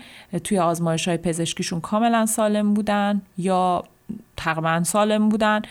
توی 0.44 0.58
آزمایش 0.58 1.08
های 1.08 1.16
پزشکیشون 1.16 1.80
کاملا 1.80 2.26
سالم 2.26 2.74
بودن 2.74 3.22
یا 3.38 3.84
تقریبا 4.36 4.82
سالم 4.84 5.28
بودن 5.28 5.62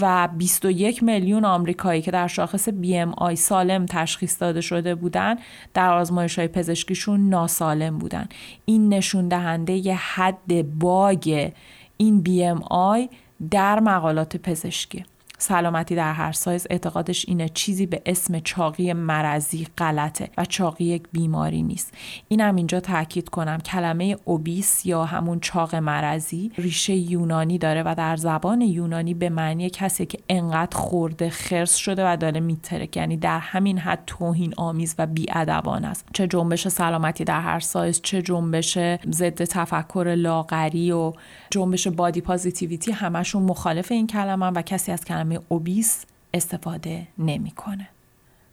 و 0.00 0.28
21 0.36 1.02
میلیون 1.02 1.44
آمریکایی 1.44 2.02
که 2.02 2.10
در 2.10 2.26
شاخص 2.26 2.68
BMI 2.68 3.34
سالم 3.34 3.86
تشخیص 3.86 4.42
داده 4.42 4.60
شده 4.60 4.94
بودن 4.94 5.36
در 5.74 5.92
آزمایش 5.92 6.38
های 6.38 6.48
پزشکیشون 6.48 7.28
ناسالم 7.28 7.98
بودن. 7.98 8.28
این 8.64 8.94
نشون 8.94 9.28
دهنده 9.28 9.94
حد 9.94 10.78
باگ 10.78 11.50
این 11.96 12.24
BMI 12.24 13.14
در 13.50 13.80
مقالات 13.80 14.36
پزشکی. 14.36 15.04
سلامتی 15.38 15.94
در 15.94 16.12
هر 16.12 16.32
سایز. 16.32 16.66
اعتقادش 16.70 17.24
اینه 17.28 17.48
چیزی 17.48 17.86
به 17.86 18.02
اسم 18.06 18.40
چاقی 18.40 18.92
مرضی 18.92 19.66
غلطه 19.78 20.30
و 20.38 20.44
چاقی 20.44 20.84
یک 20.84 21.02
بیماری 21.12 21.62
نیست. 21.62 21.94
اینم 22.28 22.56
اینجا 22.56 22.80
تاکید 22.80 23.28
کنم. 23.28 23.58
کلمه 23.58 24.16
اوبیس 24.24 24.86
یا 24.86 25.04
همون 25.04 25.40
چاق 25.40 25.74
مرضی 25.74 26.52
ریشه 26.58 26.94
یونانی 26.94 27.58
داره 27.58 27.82
و 27.82 27.94
در 27.98 28.16
زبان 28.16 28.60
یونانی 28.60 29.14
به 29.14 29.28
معنی 29.28 29.70
کسی 29.70 30.06
که 30.06 30.18
انقدر 30.28 30.76
خورده 30.76 31.30
خرس 31.30 31.74
شده 31.74 32.12
و 32.12 32.16
داره 32.16 32.40
میترک. 32.40 32.96
یعنی 32.96 33.16
در 33.16 33.38
همین 33.38 33.78
حد 33.78 34.02
توهین 34.06 34.54
آمیز 34.56 34.94
و 34.98 35.06
بیادبان 35.06 35.84
است. 35.84 36.06
چه 36.12 36.26
جنبش 36.26 36.68
سلامتی 36.68 37.24
در 37.24 37.40
هر 37.40 37.60
سایز 37.60 38.00
چه 38.02 38.22
جنبش 38.22 38.78
ضد 39.10 39.44
تفکر 39.44 40.14
لاغری 40.18 40.92
و 40.92 41.12
جنبش 41.50 41.88
بادی 41.88 42.20
پازیتیویتی 42.20 42.92
همشون 42.92 43.42
مخالف 43.42 43.92
این 43.92 44.06
کلمه 44.06 44.46
و 44.46 44.62
کسی 44.62 44.92
از 44.92 45.04
کلمه 45.04 45.27
کلمه 45.28 45.40
اوبیس 45.48 46.04
استفاده 46.34 47.06
نمی‌کنه. 47.18 47.88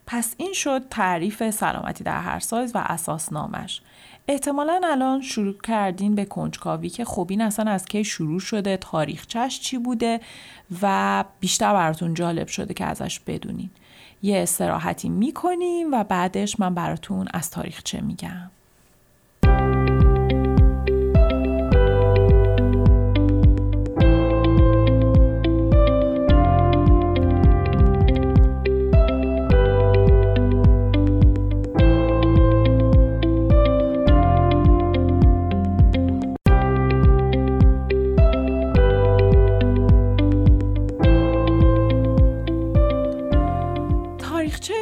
پس 0.07 0.35
این 0.38 0.53
شد 0.53 0.89
تعریف 0.89 1.49
سلامتی 1.49 2.03
در 2.03 2.21
هر 2.21 2.39
سایز 2.39 2.75
و 2.75 2.77
اساسنامش. 2.77 3.81
احتمالا 4.27 4.81
الان 4.83 5.21
شروع 5.21 5.57
کردین 5.63 6.15
به 6.15 6.25
کنجکاوی 6.25 6.89
که 6.89 7.05
خب 7.05 7.27
این 7.29 7.41
اصلا 7.41 7.71
از 7.71 7.85
کی 7.85 8.03
شروع 8.03 8.39
شده 8.39 8.77
تاریخچش 8.77 9.59
چی 9.59 9.77
بوده 9.77 10.19
و 10.81 11.25
بیشتر 11.39 11.73
براتون 11.73 12.13
جالب 12.13 12.47
شده 12.47 12.73
که 12.73 12.85
ازش 12.85 13.19
بدونین 13.19 13.69
یه 14.23 14.38
استراحتی 14.43 15.09
می‌کنیم 15.09 15.93
و 15.93 16.03
بعدش 16.03 16.59
من 16.59 16.73
براتون 16.73 17.27
از 17.33 17.51
تاریخچه 17.51 18.01
میگم 18.01 18.51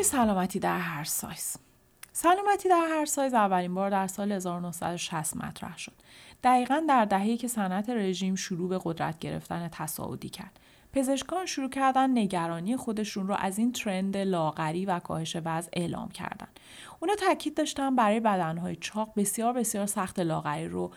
سلامتی 0.04 0.60
در 0.60 0.80
هر 0.80 1.04
سایز 1.04 1.58
سلامتی 2.13 2.70
در 2.70 2.88
هر 2.89 3.06
سایز 3.06 3.34
اولین 3.34 3.74
بار 3.74 3.89
در 3.89 4.08
سال 4.08 4.32
1960 4.32 5.38
مطرح 5.38 5.78
شد. 5.78 5.94
دقیقا 6.44 6.84
در 6.89 7.06
دههی 7.06 7.38
که 7.38 7.48
صنعت 7.48 7.89
رژیم 7.89 8.36
شروع 8.36 8.70
به 8.70 8.80
قدرت 8.84 9.20
گرفتن 9.20 9.70
تصاعدی 9.72 10.30
کرد. 10.30 10.60
پزشکان 10.93 11.45
شروع 11.45 11.69
کردن 11.69 12.17
نگرانی 12.17 12.77
خودشون 12.77 13.27
رو 13.27 13.36
از 13.39 13.58
این 13.60 13.71
ترند 13.71 14.17
لاغری 14.17 14.86
و 14.86 14.99
کاهش 14.99 15.38
وزن 15.45 15.69
اعلام 15.73 16.10
کردن. 16.10 16.47
اونا 16.99 17.15
تاکید 17.15 17.58
داشتن 17.58 17.95
برای 17.95 18.19
بدنهای 18.19 18.75
چاق 18.75 19.13
بسیار 19.15 19.53
بسیار 19.53 19.86
سخت 19.86 20.19
لاغری 20.19 20.67
رو 20.67 20.91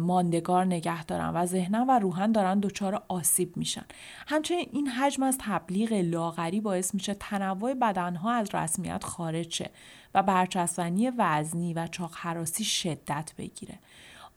ماندگار 0.00 0.64
نگه 0.64 1.04
دارن 1.04 1.28
و 1.28 1.46
ذهنا 1.46 1.84
و 1.88 1.98
روحن 1.98 2.32
دارن 2.32 2.60
دچار 2.60 3.02
آسیب 3.08 3.56
میشن. 3.56 3.84
همچنین 4.26 4.68
این 4.72 4.88
حجم 4.88 5.22
از 5.22 5.38
تبلیغ 5.40 5.92
لاغری 5.92 6.60
باعث 6.60 6.94
میشه 6.94 7.14
تنوع 7.14 7.74
بدنها 7.74 8.32
از 8.32 8.54
رسمیت 8.54 9.04
خارج 9.04 9.54
شه 9.54 9.70
و 10.14 10.22
برچسبنی 10.22 11.10
وزنی 11.18 11.74
و 11.74 11.86
چاق 11.86 12.12
حراسی 12.14 12.64
شدت 12.64 13.32
بگیره. 13.38 13.78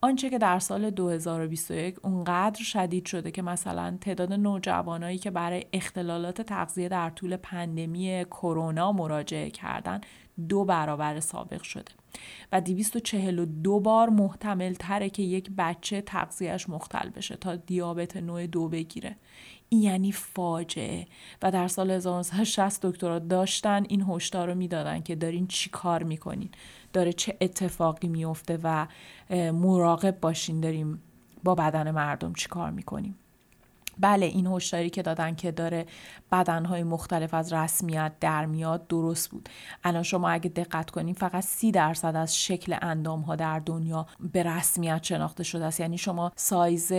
آنچه 0.02 0.30
که 0.30 0.38
در 0.38 0.60
سال 0.60 0.90
2021 0.90 2.06
اونقدر 2.06 2.64
شدید 2.64 3.06
شده 3.06 3.32
که 3.32 3.42
مثلا 3.42 3.98
تعداد 4.02 4.34
نوجوانایی 4.34 5.18
که 5.18 5.32
برای 5.32 5.66
اختلالات 5.74 6.42
تغذیه 6.42 6.90
در 6.90 7.10
طول 7.10 7.38
پندمی 7.38 8.26
کرونا 8.32 8.92
مراجعه 8.92 9.50
کردن 9.50 10.02
دو 10.50 10.66
برابر 10.66 11.20
سابق 11.20 11.62
شده 11.62 11.92
و 12.52 12.62
242 12.62 13.80
بار 13.80 14.10
محتمل 14.10 14.74
تره 14.74 15.10
که 15.10 15.24
یک 15.24 15.52
بچه 15.58 16.02
تغذیهش 16.02 16.70
مختل 16.70 17.10
بشه 17.10 17.36
تا 17.36 17.56
دیابت 17.56 18.18
نوع 18.18 18.48
دو 18.48 18.68
بگیره. 18.70 19.16
این 19.70 19.82
یعنی 19.82 20.12
فاجعه. 20.12 21.08
و 21.42 21.52
در 21.52 21.68
سال 21.68 21.92
1960 21.92 22.86
دکترا 22.86 23.20
داشتن 23.20 23.86
این 23.90 24.06
هشدار 24.10 24.48
رو 24.48 24.56
می‌دادن 24.56 25.02
که 25.02 25.16
دارین 25.16 25.48
چی 25.48 25.70
کار 25.70 26.04
می‌کنین؟ 26.04 26.50
داره 26.94 27.14
چه 27.14 27.38
اتفاقی 27.42 28.08
میفته 28.08 28.60
و 28.64 28.88
مراقب 29.52 30.20
باشین 30.20 30.60
داریم 30.60 31.02
با 31.44 31.56
بدن 31.56 31.92
مردم 31.92 32.34
چی 32.34 32.48
کار 32.48 32.72
می‌کنیم؟ 32.72 33.16
بله 34.00 34.26
این 34.26 34.48
هشداری 34.48 34.90
که 34.90 35.02
دادن 35.02 35.36
که 35.36 35.52
داره 35.52 35.86
بدنهای 36.32 36.84
مختلف 36.84 37.34
از 37.34 37.54
رسمیت 37.54 38.12
در 38.20 38.46
میاد 38.46 38.88
درست 38.88 39.30
بود. 39.30 39.50
الان 39.84 40.04
شما 40.04 40.30
اگه 40.30 40.50
دقت 40.50 40.90
کنیم 40.90 41.16
فقط 41.16 41.44
سی 41.44 41.72
درصد 41.72 42.16
از 42.16 42.38
شکل 42.38 42.76
اندام 42.82 43.22
ها 43.22 43.36
در 43.36 43.60
دنیا 43.60 44.08
به 44.20 44.44
رسمیت 44.44 45.04
شناخته 45.04 45.44
شده 45.44 45.66
است. 45.66 45.80
یعنی 45.80 45.98
شما 45.98 46.32
سایز 46.36 46.94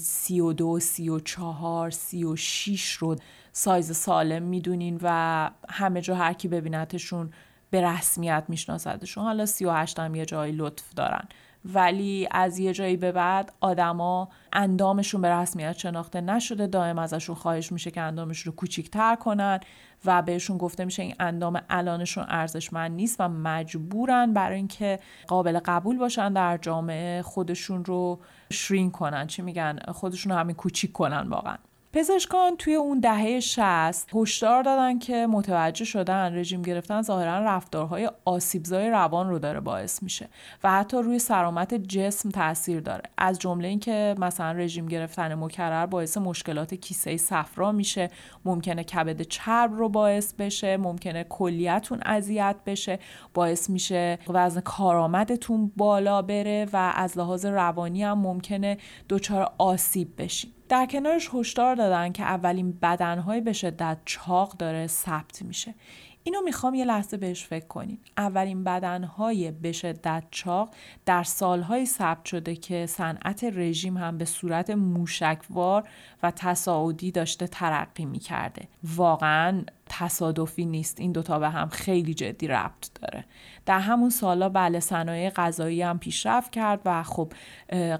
32 0.00 0.80
34 0.80 1.90
36 1.90 2.92
رو 2.92 3.16
سایز 3.52 3.96
سالم 3.96 4.42
می‌دونین 4.42 5.00
و 5.02 5.50
همه 5.68 6.00
جا 6.00 6.14
هر 6.14 6.32
کی 6.32 6.48
ببینتشون 6.48 7.30
به 7.70 7.82
رسمیت 7.82 8.44
میشناسدشون. 8.48 9.24
حالا 9.24 9.46
38 9.46 9.98
هم 9.98 10.14
یه 10.14 10.24
جایی 10.24 10.52
لطف 10.52 10.94
دارن. 10.94 11.28
ولی 11.74 12.28
از 12.30 12.58
یه 12.58 12.72
جایی 12.72 12.96
به 12.96 13.12
بعد 13.12 13.52
آدما 13.60 14.28
اندامشون 14.52 15.20
به 15.20 15.28
رسمیت 15.30 15.78
شناخته 15.78 16.20
نشده 16.20 16.66
دائم 16.66 16.98
ازشون 16.98 17.34
خواهش 17.34 17.72
میشه 17.72 17.90
که 17.90 18.00
اندامشون 18.00 18.52
رو 18.52 18.56
کوچیکتر 18.56 19.16
کنن 19.16 19.60
و 20.04 20.22
بهشون 20.22 20.58
گفته 20.58 20.84
میشه 20.84 21.02
این 21.02 21.14
اندام 21.20 21.60
الانشون 21.70 22.24
ارزشمند 22.28 22.90
نیست 22.90 23.16
و 23.18 23.28
مجبورن 23.28 24.32
برای 24.32 24.56
اینکه 24.56 24.98
قابل 25.26 25.60
قبول 25.64 25.98
باشن 25.98 26.32
در 26.32 26.56
جامعه 26.56 27.22
خودشون 27.22 27.84
رو 27.84 28.18
شرین 28.52 28.90
کنن. 28.90 29.26
چی 29.26 29.42
میگن؟ 29.42 29.78
خودشون 29.92 30.32
رو 30.32 30.38
همین 30.38 30.56
کوچیک 30.56 30.92
کنن 30.92 31.28
واقعا. 31.28 31.56
پزشکان 31.92 32.56
توی 32.56 32.74
اون 32.74 33.00
دهه 33.00 33.40
60 33.40 34.08
هشدار 34.14 34.62
دادن 34.62 34.98
که 34.98 35.26
متوجه 35.26 35.84
شدن 35.84 36.38
رژیم 36.38 36.62
گرفتن 36.62 37.02
ظاهرا 37.02 37.38
رفتارهای 37.38 38.10
آسیبزای 38.24 38.90
روان 38.90 39.28
رو 39.28 39.38
داره 39.38 39.60
باعث 39.60 40.02
میشه 40.02 40.28
و 40.64 40.70
حتی 40.70 40.96
روی 40.96 41.18
سلامت 41.18 41.74
جسم 41.74 42.30
تاثیر 42.30 42.80
داره. 42.80 43.02
از 43.18 43.38
جمله 43.38 43.68
اینکه 43.68 44.14
مثلا 44.18 44.52
رژیم 44.52 44.86
گرفتن 44.86 45.34
مکرر 45.34 45.86
باعث 45.86 46.18
مشکلات 46.18 46.74
کیسه 46.74 47.16
صفرا 47.16 47.72
میشه 47.72 48.10
ممکنه 48.44 48.84
کبد 48.84 49.22
چرب 49.22 49.74
رو 49.74 49.88
باعث 49.88 50.34
بشه 50.34 50.76
ممکنه 50.76 51.24
کلیتون 51.24 52.00
اذیت 52.04 52.56
بشه 52.66 52.98
باعث 53.34 53.70
میشه 53.70 54.18
وزن 54.28 54.60
کارآمدتون 54.60 55.72
بالا 55.76 56.22
بره 56.22 56.66
و 56.72 56.92
از 56.96 57.18
لحاظ 57.18 57.46
روانی 57.46 58.04
هم 58.04 58.18
ممکنه 58.18 58.78
دچار 59.08 59.52
آسیب 59.58 60.22
بشین. 60.22 60.57
در 60.68 60.86
کنارش 60.86 61.30
هشدار 61.34 61.74
دادن 61.74 62.12
که 62.12 62.22
اولین 62.22 62.72
بدنهای 62.82 63.40
به 63.40 63.52
شدت 63.52 63.98
چاق 64.04 64.56
داره 64.56 64.86
ثبت 64.86 65.42
میشه. 65.42 65.74
اینو 66.22 66.40
می‌خوام 66.44 66.74
یه 66.74 66.84
لحظه 66.84 67.16
بهش 67.16 67.44
فکر 67.44 67.66
کنید 67.66 68.00
اولین 68.16 68.64
بدنهای 68.64 69.50
به 69.50 69.72
شدت 69.72 70.24
چاق 70.30 70.74
در 71.06 71.22
سالهایی 71.22 71.86
ثبت 71.86 72.24
شده 72.24 72.56
که 72.56 72.86
صنعت 72.86 73.44
رژیم 73.44 73.96
هم 73.96 74.18
به 74.18 74.24
صورت 74.24 74.70
موشکوار 74.70 75.88
و 76.22 76.30
تصاعدی 76.30 77.10
داشته 77.10 77.46
ترقی 77.46 78.04
می‌کرده. 78.04 78.68
واقعا 78.96 79.62
تصادفی 79.88 80.64
نیست. 80.64 81.00
این 81.00 81.12
دوتا 81.12 81.38
به 81.38 81.48
هم 81.48 81.68
خیلی 81.68 82.14
جدی 82.14 82.48
ربط 82.48 82.88
داره. 83.02 83.24
در 83.66 83.80
همون 83.80 84.10
سالا 84.10 84.48
بله 84.48 84.80
صنایع 84.80 85.30
غذایی 85.30 85.82
هم 85.82 85.98
پیشرفت 85.98 86.52
کرد 86.52 86.80
و 86.84 87.02
خب 87.02 87.32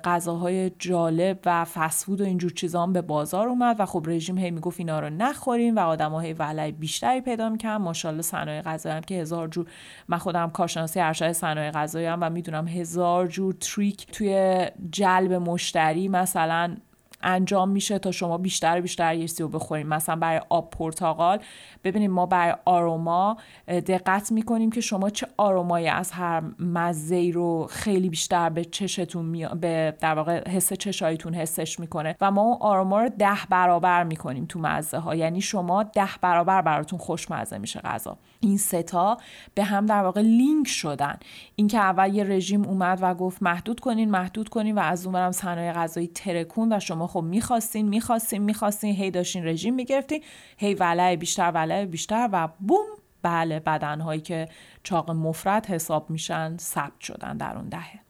غذاهای 0.05 0.71
جالب 0.79 1.39
و 1.47 1.65
فسفود 1.65 2.21
و 2.21 2.25
اینجور 2.25 2.53
چیزا 2.53 2.83
هم 2.83 2.93
به 2.93 3.03
بازار 3.03 3.49
اومد 3.49 3.77
و 3.79 3.87
خب 3.87 4.05
رژیم 4.07 4.39
هی 4.39 4.51
می‌گفت 4.51 4.81
اینا 4.81 5.01
رو 5.01 5.11
نخوریم 5.11 5.77
و 5.77 5.81
آدم 5.81 6.15
هی 6.21 6.33
ولای 6.33 6.73
بیشتری 6.73 7.21
پیدا 7.21 7.49
می‌کنن 7.49 7.77
ماشاءالله 7.77 8.23
صنایع 8.23 8.63
غذایی 8.63 8.97
هم 8.97 9.03
که 9.03 9.15
هزار 9.15 9.49
جور 9.49 9.67
من 10.09 10.19
خودم 10.19 10.51
کارشناسی 10.51 11.01
ارشد 11.01 11.33
صنایع 11.33 11.71
غذایی 11.71 12.07
هم 12.07 12.19
و 12.23 12.31
می‌دونم 12.31 12.69
هزار 12.69 13.27
جور 13.27 13.55
تریک 13.55 14.07
توی 14.07 14.67
جلب 14.91 15.33
مشتری 15.33 16.09
مثلا 16.09 16.77
انجام 17.23 17.69
میشه 17.69 17.99
تا 17.99 18.11
شما 18.11 18.39
بیشتر 18.39 18.81
بیشتر 18.81 19.15
یه 19.15 19.27
رو 19.39 19.49
بخوریم 19.49 19.87
مثلا 19.87 20.17
برای 20.17 20.41
آب 20.49 20.71
پرتقال 20.71 21.39
ببینیم 21.85 22.11
ما 22.11 22.27
برای 22.27 22.55
آروما 22.65 23.37
دقت 23.69 24.33
می‌کنیم 24.33 24.71
که 24.71 24.81
شما 24.81 25.11
چه 25.11 25.27
آرومایی 25.37 25.89
از 25.89 26.13
هر 26.13 26.43
مزه 26.59 27.31
رو 27.35 27.67
خیلی 27.71 28.09
بیشتر 28.09 28.51
به 28.51 28.65
چشتون 28.65 29.25
می... 29.25 29.47
به 29.61 29.97
در 30.01 30.15
واقع 30.15 30.49
حس 30.49 30.73
چشایتون 30.73 31.35
حسش 31.35 31.81
می‌کنه 31.81 32.17
و 32.21 32.31
ما 32.31 32.43
اون 32.43 32.57
آروما 32.61 33.01
رو 33.03 33.09
ده 33.09 33.39
برابر 33.51 34.05
می‌کنیم 34.05 34.45
تو 34.45 34.59
مزه 34.59 34.99
ها 34.99 35.15
یعنی 35.15 35.41
شما 35.41 35.83
ده 35.83 36.09
برابر 36.21 36.63
براتون 36.63 36.99
خوشمزه 36.99 37.59
میشه 37.59 37.81
غذا. 37.81 38.19
این 38.41 38.59
ستا 38.59 39.19
به 39.55 39.65
هم 39.65 39.87
در 39.87 40.03
واقع 40.03 40.21
لینک 40.21 40.69
شدن. 40.69 41.19
اینکه 41.57 41.79
اول 41.79 42.15
یه 42.15 42.25
رژیم 42.25 42.65
اومد 42.65 42.99
و 43.03 43.15
گفت 43.15 43.43
محدود 43.43 43.81
کنین 43.81 44.11
محدود 44.11 44.49
کنین 44.49 44.79
و 44.79 44.81
از 44.81 45.07
اونورم 45.07 45.33
صنایع 45.33 45.73
غذایی 45.73 46.07
ترکون 46.07 46.73
و 46.73 46.81
شما 46.81 47.07
خب 47.09 47.21
می‌خواستین 47.21 47.89
می‌خواستین 47.89 48.43
می‌خواستین 48.43 48.95
هی 48.95 49.11
داشتین 49.11 49.47
رژیم 49.47 49.75
می‌گرفتین 49.75 50.23
هی 50.57 50.75
ولع 50.75 51.17
بیشتر 51.17 51.51
ولع 51.51 51.85
بیشتر 51.85 52.29
و 52.33 52.49
بوم 52.61 52.87
بله 53.23 53.61
بدنهایی 53.61 54.21
که 54.21 54.49
چاق 54.83 55.11
مفرد 55.11 55.67
حساب 55.67 56.11
میشن 56.11 56.57
ثبت 56.57 57.01
شدن 57.01 57.37
در 57.37 57.57
اون 57.57 57.69
دهه 57.69 58.01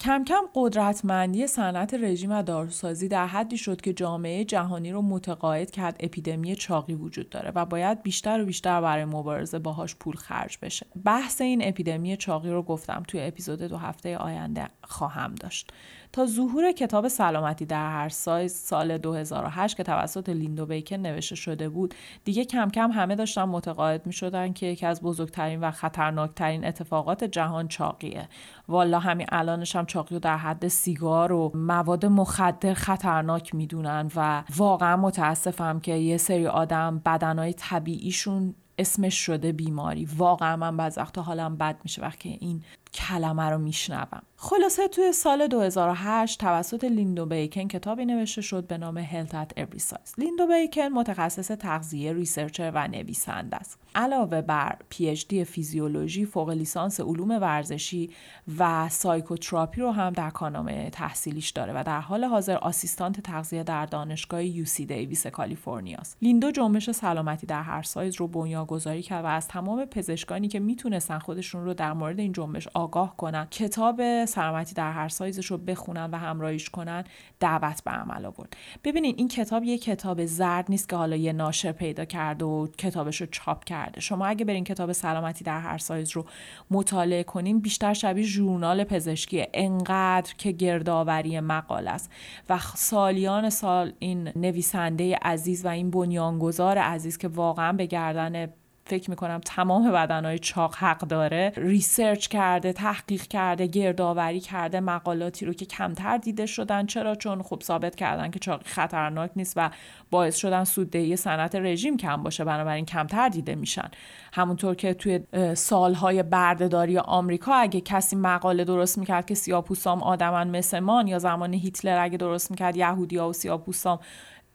کم 0.00 0.24
کم 0.24 0.40
قدرتمندی 0.54 1.46
صنعت 1.46 1.94
رژیم 1.94 2.32
و 2.32 2.42
داروسازی 2.42 3.08
در 3.08 3.26
حدی 3.26 3.58
شد 3.58 3.80
که 3.80 3.92
جامعه 3.92 4.44
جهانی 4.44 4.92
رو 4.92 5.02
متقاعد 5.02 5.70
کرد 5.70 5.96
اپیدمی 6.00 6.56
چاقی 6.56 6.94
وجود 6.94 7.30
داره 7.30 7.52
و 7.54 7.64
باید 7.64 8.02
بیشتر 8.02 8.42
و 8.42 8.44
بیشتر 8.44 8.80
برای 8.80 9.04
مبارزه 9.04 9.58
باهاش 9.58 9.96
پول 9.96 10.16
خرج 10.16 10.58
بشه. 10.62 10.86
بحث 11.04 11.40
این 11.40 11.60
اپیدمی 11.64 12.16
چاقی 12.16 12.50
رو 12.50 12.62
گفتم 12.62 13.02
توی 13.08 13.20
اپیزود 13.20 13.62
دو 13.62 13.76
هفته 13.76 14.16
آینده 14.16 14.68
خواهم 14.84 15.34
داشت. 15.34 15.72
تا 16.12 16.26
ظهور 16.26 16.72
کتاب 16.72 17.08
سلامتی 17.08 17.66
در 17.66 17.90
هر 17.90 18.08
سایز 18.08 18.52
سال 18.54 18.98
2008 18.98 19.76
که 19.76 19.82
توسط 19.82 20.28
لیندو 20.28 20.66
بیکن 20.66 20.96
نوشته 20.96 21.34
شده 21.34 21.68
بود 21.68 21.94
دیگه 22.24 22.44
کم 22.44 22.68
کم 22.70 22.90
همه 22.90 23.14
داشتن 23.14 23.44
متقاعد 23.44 24.06
می 24.06 24.12
شدن 24.12 24.52
که 24.52 24.66
یکی 24.66 24.86
از 24.86 25.02
بزرگترین 25.02 25.60
و 25.60 25.70
خطرناکترین 25.70 26.64
اتفاقات 26.64 27.24
جهان 27.24 27.68
چاقیه. 27.68 28.28
والا 28.68 28.98
همین 28.98 29.26
الانش 29.32 29.76
هم 29.76 29.86
چاقی 29.86 30.14
رو 30.14 30.20
در 30.20 30.36
حد 30.36 30.68
سیگار 30.68 31.32
و 31.32 31.52
مواد 31.54 32.06
مخدر 32.06 32.74
خطرناک 32.74 33.54
می‌دونن 33.54 34.10
و 34.16 34.44
واقعا 34.56 34.96
متاسفم 34.96 35.80
که 35.80 35.92
یه 35.94 36.16
سری 36.16 36.46
آدم 36.46 37.02
بدنهای 37.04 37.52
طبیعیشون 37.52 38.54
اسمش 38.78 39.14
شده 39.14 39.52
بیماری. 39.52 40.08
واقعا 40.16 40.56
من 40.56 40.76
بعض 40.76 40.98
وقتا 40.98 41.22
حالم 41.22 41.56
بد 41.56 41.76
میشه 41.84 42.02
وقتی 42.02 42.38
این 42.40 42.62
کلمه 42.94 43.50
رو 43.50 43.58
میشنوم 43.58 44.22
خلاصه 44.40 44.88
توی 44.88 45.12
سال 45.12 45.46
2008 45.46 46.40
توسط 46.40 46.84
لیندو 46.84 47.26
بیکن 47.26 47.68
کتابی 47.68 48.04
نوشته 48.04 48.40
شد 48.40 48.66
به 48.66 48.78
نام 48.78 49.04
Health 49.04 49.30
at 49.30 49.60
Every 49.60 49.80
Size. 49.80 50.18
لیندو 50.18 50.46
بیکن 50.46 50.88
متخصص 50.88 51.48
تغذیه 51.48 52.12
researcher 52.12 52.72
و 52.74 52.88
نویسنده 52.88 53.56
است. 53.56 53.78
علاوه 53.94 54.40
بر 54.40 54.76
PhD 54.88 55.44
فیزیولوژی، 55.44 56.24
فوق 56.24 56.50
لیسانس 56.50 57.00
علوم 57.00 57.30
ورزشی 57.30 58.10
و 58.58 58.88
psychotherapy 58.88 59.80
رو 59.80 59.90
هم 59.90 60.12
در 60.12 60.30
کارنامه 60.30 60.90
تحصیلیش 60.90 61.50
داره 61.50 61.72
و 61.72 61.82
در 61.86 62.00
حال 62.00 62.24
حاضر 62.24 62.56
assistant 62.56 63.20
تغذیه 63.20 63.62
در 63.62 63.86
دانشگاه 63.86 64.44
UC 64.44 64.86
Davis 64.86 65.26
کالیفرنیا 65.26 65.98
است. 65.98 66.16
لیندو 66.22 66.50
جنبش 66.50 66.90
سلامتی 66.90 67.46
در 67.46 67.62
هر 67.62 67.82
سایز 67.82 68.16
رو 68.16 68.28
بنیانگذاری 68.28 69.02
کرد 69.02 69.24
و 69.24 69.28
از 69.28 69.48
تمام 69.48 69.84
پزشکانی 69.84 70.48
که 70.48 70.60
می‌تونستن 70.60 71.18
خودشون 71.18 71.64
رو 71.64 71.74
در 71.74 71.92
مورد 71.92 72.18
این 72.18 72.32
جنبش 72.32 72.68
آگاه 72.88 73.16
کنن 73.16 73.46
کتاب 73.50 74.24
سلامتی 74.24 74.74
در 74.74 74.92
هر 74.92 75.08
سایزش 75.08 75.46
رو 75.46 75.58
بخونن 75.58 76.10
و 76.10 76.16
همراهیش 76.16 76.70
کنن 76.70 77.04
دعوت 77.40 77.84
به 77.84 77.90
عمل 77.90 78.24
آورد. 78.24 78.56
ببینید 78.84 79.18
این 79.18 79.28
کتاب 79.28 79.64
یه 79.64 79.78
کتاب 79.78 80.24
زرد 80.24 80.66
نیست 80.68 80.88
که 80.88 80.96
حالا 80.96 81.16
یه 81.16 81.32
ناشر 81.32 81.72
پیدا 81.72 82.04
کرده 82.04 82.44
و 82.44 82.66
کتابش 82.66 83.20
رو 83.20 83.26
چاپ 83.30 83.64
کرده. 83.64 84.00
شما 84.00 84.26
اگه 84.26 84.44
برین 84.44 84.64
کتاب 84.64 84.92
سلامتی 84.92 85.44
در 85.44 85.60
هر 85.60 85.78
سایز 85.78 86.10
رو 86.10 86.24
مطالعه 86.70 87.22
کنین 87.22 87.60
بیشتر 87.60 87.94
شبیه 87.94 88.24
ژورنال 88.24 88.84
پزشکی 88.84 89.46
انقدر 89.54 90.34
که 90.38 90.52
گردآوری 90.52 91.40
مقاله 91.40 91.90
است. 91.90 92.10
و 92.48 92.58
سالیان 92.74 93.50
سال 93.50 93.92
این 93.98 94.32
نویسنده 94.36 95.16
عزیز 95.22 95.64
و 95.64 95.68
این 95.68 95.90
بنیانگذار 95.90 96.78
عزیز 96.78 97.18
که 97.18 97.28
واقعا 97.28 97.72
به 97.72 97.86
گردن 97.86 98.48
فکر 98.88 99.10
می‌کنم 99.10 99.40
تمام 99.44 99.92
بدنهای 99.92 100.38
چاق 100.38 100.74
حق 100.74 100.98
داره. 100.98 101.52
ریسرچ 101.56 102.26
کرده 102.26 102.72
تحقیق 102.72 103.22
کرده 103.22 103.66
گردآوری 103.66 104.40
کرده 104.40 104.80
مقالاتی 104.80 105.46
رو 105.46 105.52
که 105.52 105.66
کمتر 105.66 106.16
دیده 106.16 106.46
شدن. 106.46 106.86
چرا؟ 106.86 107.14
چون 107.14 107.42
خب 107.42 107.62
ثابت 107.62 107.96
کردن 107.96 108.30
که 108.30 108.38
چاقی 108.38 108.64
خطرناک 108.64 109.30
نیست 109.36 109.54
و 109.56 109.70
باعث 110.10 110.36
شدن 110.36 110.64
سوددهی 110.64 111.16
صنعت 111.16 111.54
رژیم 111.54 111.96
کم 111.96 112.22
باشه 112.22 112.44
بنابراین 112.44 112.84
کمتر 112.84 113.28
دیده 113.28 113.54
میشن. 113.54 113.88
همونطور 114.32 114.74
که 114.74 114.94
توی 114.94 115.20
سالهای 115.54 116.22
برده‌داری 116.22 116.98
آمریکا 116.98 117.54
اگه 117.54 117.80
کسی 117.80 118.16
مقاله 118.16 118.64
درست 118.64 118.98
می‌کرد 118.98 119.26
که 119.26 119.34
سیاه‌پوستام 119.34 120.02
آدمن 120.02 120.48
مثل 120.48 120.80
من 120.80 121.06
یا 121.06 121.18
زمان 121.18 121.54
هیتلر 121.54 121.98
اگه 121.98 122.16
درست 122.16 122.50
می‌کرد 122.50 122.76
یهودیا 122.76 123.28
و 123.28 123.32
سیاه‌پوستام 123.32 123.98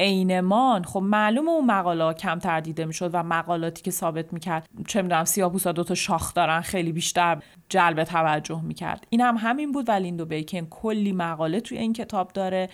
عین 0.04 0.52
مان 0.52 0.84
خب 0.84 1.00
معلوم 1.00 1.50
اون 1.50 1.66
مقاله 1.66 2.14
کمتر 2.14 2.60
دیده 2.60 2.86
می‌شد 2.86 3.10
و 3.14 3.24
مقالاتی 3.24 3.82
که 3.82 3.92
ثابت 3.92 4.34
می‌کرد 4.34 4.70
چه 4.88 5.02
می‌دونم 5.02 5.26
سیاه‌پوستا 5.26 5.72
دو 5.72 5.84
تا 5.84 5.96
شاخ 5.96 6.34
دارن 6.34 6.62
خیلی 6.62 6.92
بیشتر 6.92 7.42
جلب 7.70 8.04
توجه 8.04 8.62
می‌کرد. 8.62 9.08
این 9.10 9.22
هم 9.22 9.36
همین 9.38 9.72
بود 9.72 9.90
و 9.90 9.92
لیندو 9.92 10.26
بیکن 10.26 10.66
کلی 10.66 11.12
مقاله 11.12 11.60
توی 11.60 11.78
این 11.78 11.94
کتاب 11.94 12.32
داره. 12.34 12.70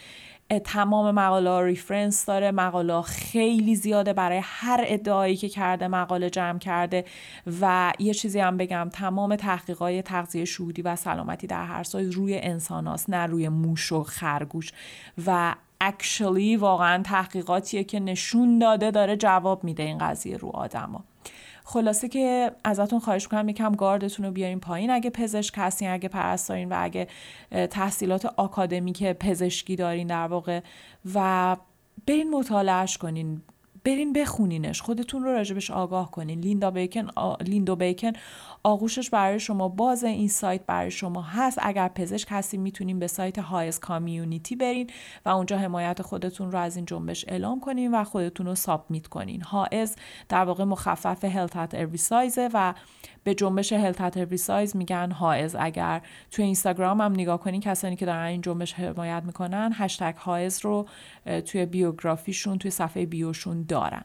تمام 0.64 1.16
مقاله 1.16 1.66
reference 1.66 2.26
داره. 2.26 2.52
مقاله 2.52 3.02
خیلی 3.02 3.76
زیاده 3.76 4.14
برای 4.14 4.42
هر 4.44 4.84
ادعایی 4.88 5.36
که 5.36 5.50
کرده 5.50 5.88
مقاله 5.88 6.30
جمع 6.30 6.60
کرده. 6.60 7.06
و 7.62 7.94
یه 8.00 8.14
چیزی 8.14 8.40
هم 8.40 8.58
بگم 8.58 8.90
تمام 8.94 9.36
تحقیقات 9.36 10.02
تغذیه 10.02 10.46
شهودی 10.46 10.82
و 10.82 10.96
سلامتی 10.96 11.48
در 11.48 11.66
هر 11.66 11.84
سایز 11.84 12.10
روی 12.10 12.38
انسان 12.38 12.88
هاست 12.88 13.10
نه 13.10 13.26
روی 13.26 13.50
موش 13.50 13.92
و 13.92 14.04
خرگوش. 14.04 14.72
و 15.28 15.56
اکشلی 15.82 16.58
واقعا 16.58 17.04
تحقیقاتیه 17.04 17.84
که 17.84 18.00
نشون 18.00 18.60
داده 18.60 18.92
داره 18.92 19.18
جواب 19.18 19.64
میده 19.64 19.84
این 19.84 19.98
قضیه 19.98 20.38
رو 20.38 20.50
آدما. 20.50 21.04
خلاصه 21.64 22.08
که 22.08 22.52
ازتون 22.64 23.00
خواهش 23.00 23.24
می‌کنم 23.24 23.50
یکم 23.50 23.76
گاردتون 23.76 24.26
رو 24.26 24.32
بیارین 24.32 24.60
پایین. 24.60 24.92
اگه 24.92 25.10
پزشک 25.10 25.54
هستین 25.58 25.90
اگه 25.90 26.10
پرستارین 26.10 26.70
و 26.70 26.76
اگه 26.78 27.08
تحصیلات 27.70 28.26
آکادمیک 28.26 29.04
پزشکی 29.04 29.76
دارین 29.76 30.08
در 30.08 30.28
واقع 30.28 30.62
و 31.14 31.58
برین 32.08 32.32
مطالعهش 32.32 32.98
کنین. 32.98 33.42
برین 33.84 34.14
بخونینش 34.14 34.82
خودتون 34.82 35.24
رو 35.24 35.32
راجع 35.32 35.49
بهش 35.49 35.72
آگاه 35.72 36.12
کنین. 36.12 36.40
لیندا 36.40 36.72
بیکن 36.72 37.08
لیندو 37.42 37.76
بیکن 37.76 38.12
آغوشش 38.64 39.10
برای 39.10 39.40
شما 39.40 39.68
بازه 39.68 40.04
این 40.04 40.28
سایت 40.28 40.66
برای 40.66 40.92
شما 40.92 41.22
هست. 41.22 41.58
اگر 41.62 41.88
پزشک 41.88 42.28
هستین 42.32 42.62
می‌تونین 42.62 43.00
به 43.00 43.08
سایت 43.08 43.40
HAES 43.40 43.80
community 43.80 44.56
برین 44.56 44.90
و 45.26 45.30
اونجا 45.30 45.58
حمایت 45.58 46.02
خودتون 46.02 46.52
رو 46.52 46.60
از 46.60 46.76
این 46.76 46.86
جنبش 46.86 47.26
اعلام 47.28 47.60
کنین 47.60 47.96
و 47.96 48.04
خودتون 48.04 48.46
رو 48.46 48.56
submit 48.56 49.08
کنین. 49.08 49.42
HAES 49.42 49.96
در 50.30 50.44
واقع 50.44 50.64
مخفف 50.64 51.26
Health 51.26 51.56
at 51.56 51.96
Size 51.96 52.39
ه 52.39 52.50
و 52.54 52.74
به 53.24 53.36
جنبش 53.36 53.74
Health 53.74 54.18
at 54.18 54.36
Size 54.36 54.76
میگن 54.76 55.12
HAES 55.12 55.56
اگر 55.60 56.02
توی 56.32 56.46
اینستاگرام 56.46 57.02
هم 57.02 57.12
نگاه 57.12 57.40
کنین 57.40 57.62
کسانی 57.62 57.96
که 57.96 58.06
دارن 58.06 58.26
این 58.26 58.42
جنبش 58.42 58.74
حمایت 58.74 59.24
می‌کنن 59.26 59.72
هشتگ 59.74 60.16
HAES 60.16 60.60
رو 60.66 60.88
توی 61.46 61.66
بیوگرافیشون 61.66 62.58
توی 62.58 62.72
صفحه 62.72 63.06
bio 63.06 63.31
شون 63.31 63.64
دارن. 63.70 64.04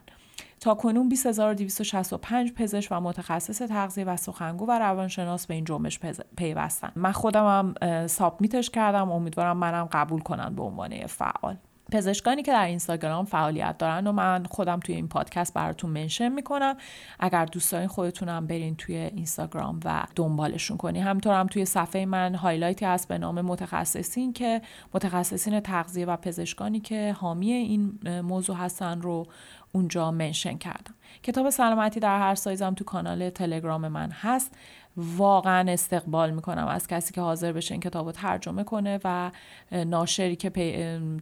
تا 0.59 0.73
کنون 0.73 1.09
20265 1.09 2.53
پزشک 2.53 2.91
و 2.91 3.01
متخصص 3.01 3.57
تغذیه 3.61 4.05
و 4.05 4.17
سخنگو 4.17 4.65
و 4.65 4.79
روانشناس 4.79 5.47
به 5.47 5.53
این 5.53 5.63
جنبش 5.63 5.99
پیوستن. 6.37 6.91
من 6.95 7.11
خودم 7.11 7.45
هم 7.45 8.07
submit 8.07 8.54
ش 8.54 8.69
کردم. 8.69 9.11
امیدوارم 9.11 9.57
منم 9.57 9.89
قبول 9.91 10.21
کنن 10.21 10.55
به 10.55 10.63
عنوان 10.63 11.07
فعال. 11.07 11.57
پزشکانی 11.91 12.43
که 12.43 12.51
در 12.51 12.65
اینستاگرام 12.65 13.25
فعالیت 13.25 13.77
دارن 13.77 14.07
و 14.07 14.11
من 14.11 14.43
خودم 14.43 14.79
توی 14.79 14.95
این 14.95 15.07
پادکست 15.07 15.53
براتون 15.53 15.89
mention 15.89 16.29
می‌کنم. 16.29 16.77
اگر 17.19 17.45
دوست 17.45 17.71
دارین 17.71 17.87
خودتونم 17.87 18.47
برین 18.47 18.75
توی 18.75 18.95
اینستاگرام 18.95 19.79
و 19.85 20.03
دنبالشون 20.15 20.77
کنین. 20.77 20.99
همینطور 20.99 21.39
هم 21.39 21.47
توی 21.47 21.65
صفحه 21.65 22.05
من 22.05 22.35
highlight 22.35 22.80
ی 22.80 22.85
هست 22.85 23.07
به 23.07 23.17
نام 23.17 23.41
متخصصین 23.41 24.33
که 24.33 24.61
متخصصین 24.93 25.59
تغذیه 25.59 26.05
و 26.05 26.17
پزشکانی 26.17 26.79
که 26.79 27.15
حامی 27.19 27.51
این 27.51 27.99
موضوع 28.21 28.55
هستن 28.55 29.01
رو 29.01 29.27
اونجا 29.75 30.11
منشن 30.11 30.57
کردم. 30.57 30.93
کتاب 31.23 31.49
سلامتی 31.49 31.99
در 31.99 32.19
هر 32.19 32.35
سایزم 32.35 32.73
تو 32.73 32.83
کانال 32.83 33.29
تلگرام 33.29 33.87
من 33.87 34.11
هست. 34.11 34.51
واقعا 34.97 35.71
استقبال 35.71 36.31
می‌کنم 36.31 36.67
از 36.67 36.87
کسی 36.87 37.13
که 37.13 37.21
حاضر 37.21 37.51
بشه 37.51 37.73
این 37.73 37.81
کتاب 37.81 38.05
رو 38.05 38.11
ترجمه 38.11 38.63
کنه 38.63 38.99
و 39.03 39.31
ناشری 39.71 40.35
که 40.35 40.49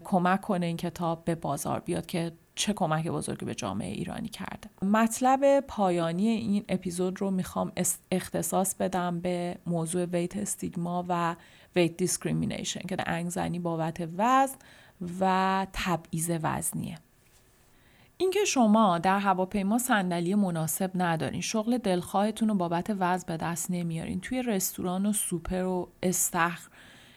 کمک 0.03 0.41
کنه 0.41 0.65
این 0.65 0.77
کتاب 0.77 1.25
به 1.25 1.35
بازار 1.35 1.79
بیاد 1.79 2.05
که 2.05 2.31
چه 2.55 2.73
کمک 2.73 3.07
بزرگی 3.07 3.45
به 3.45 3.55
جامعه 3.55 3.91
ایرانی 3.91 4.29
کرده. 4.29 4.69
مطلب 4.81 5.59
پایانی 5.59 6.27
این 6.27 6.65
اپیزود 6.69 7.21
رو 7.21 7.31
می‌خوام 7.31 7.71
اختصاص 8.11 8.75
بدم 8.75 9.19
به 9.19 9.57
موضوع 9.67 10.05
ویت 10.05 10.37
استیگما 10.37 11.05
و 11.09 11.35
weight 11.75 11.97
discrimination 11.97 12.79
که 12.79 12.97
انگ‌زنی 13.05 13.59
بابت 13.59 14.07
وزن 14.17 14.55
و 15.19 15.67
تبعیض 15.73 16.31
وزنیه. 16.43 16.97
اینکه 18.17 18.45
شما 18.45 18.97
در 18.97 19.19
هواپیما 19.19 19.77
صندلی 19.77 20.35
مناسب 20.35 20.91
ندارین 20.95 21.41
شغل 21.41 21.77
دلخواهتون 21.77 22.49
رو 22.49 22.55
بابت 22.55 22.95
وزن 22.99 23.25
به 23.27 23.37
دست 23.37 23.71
نمیارین. 23.71 24.21
توی 24.21 24.43
رستوران 24.43 25.05
و 25.05 25.13
سوپر 25.13 25.63
و 25.63 25.89
استخر 26.03 26.69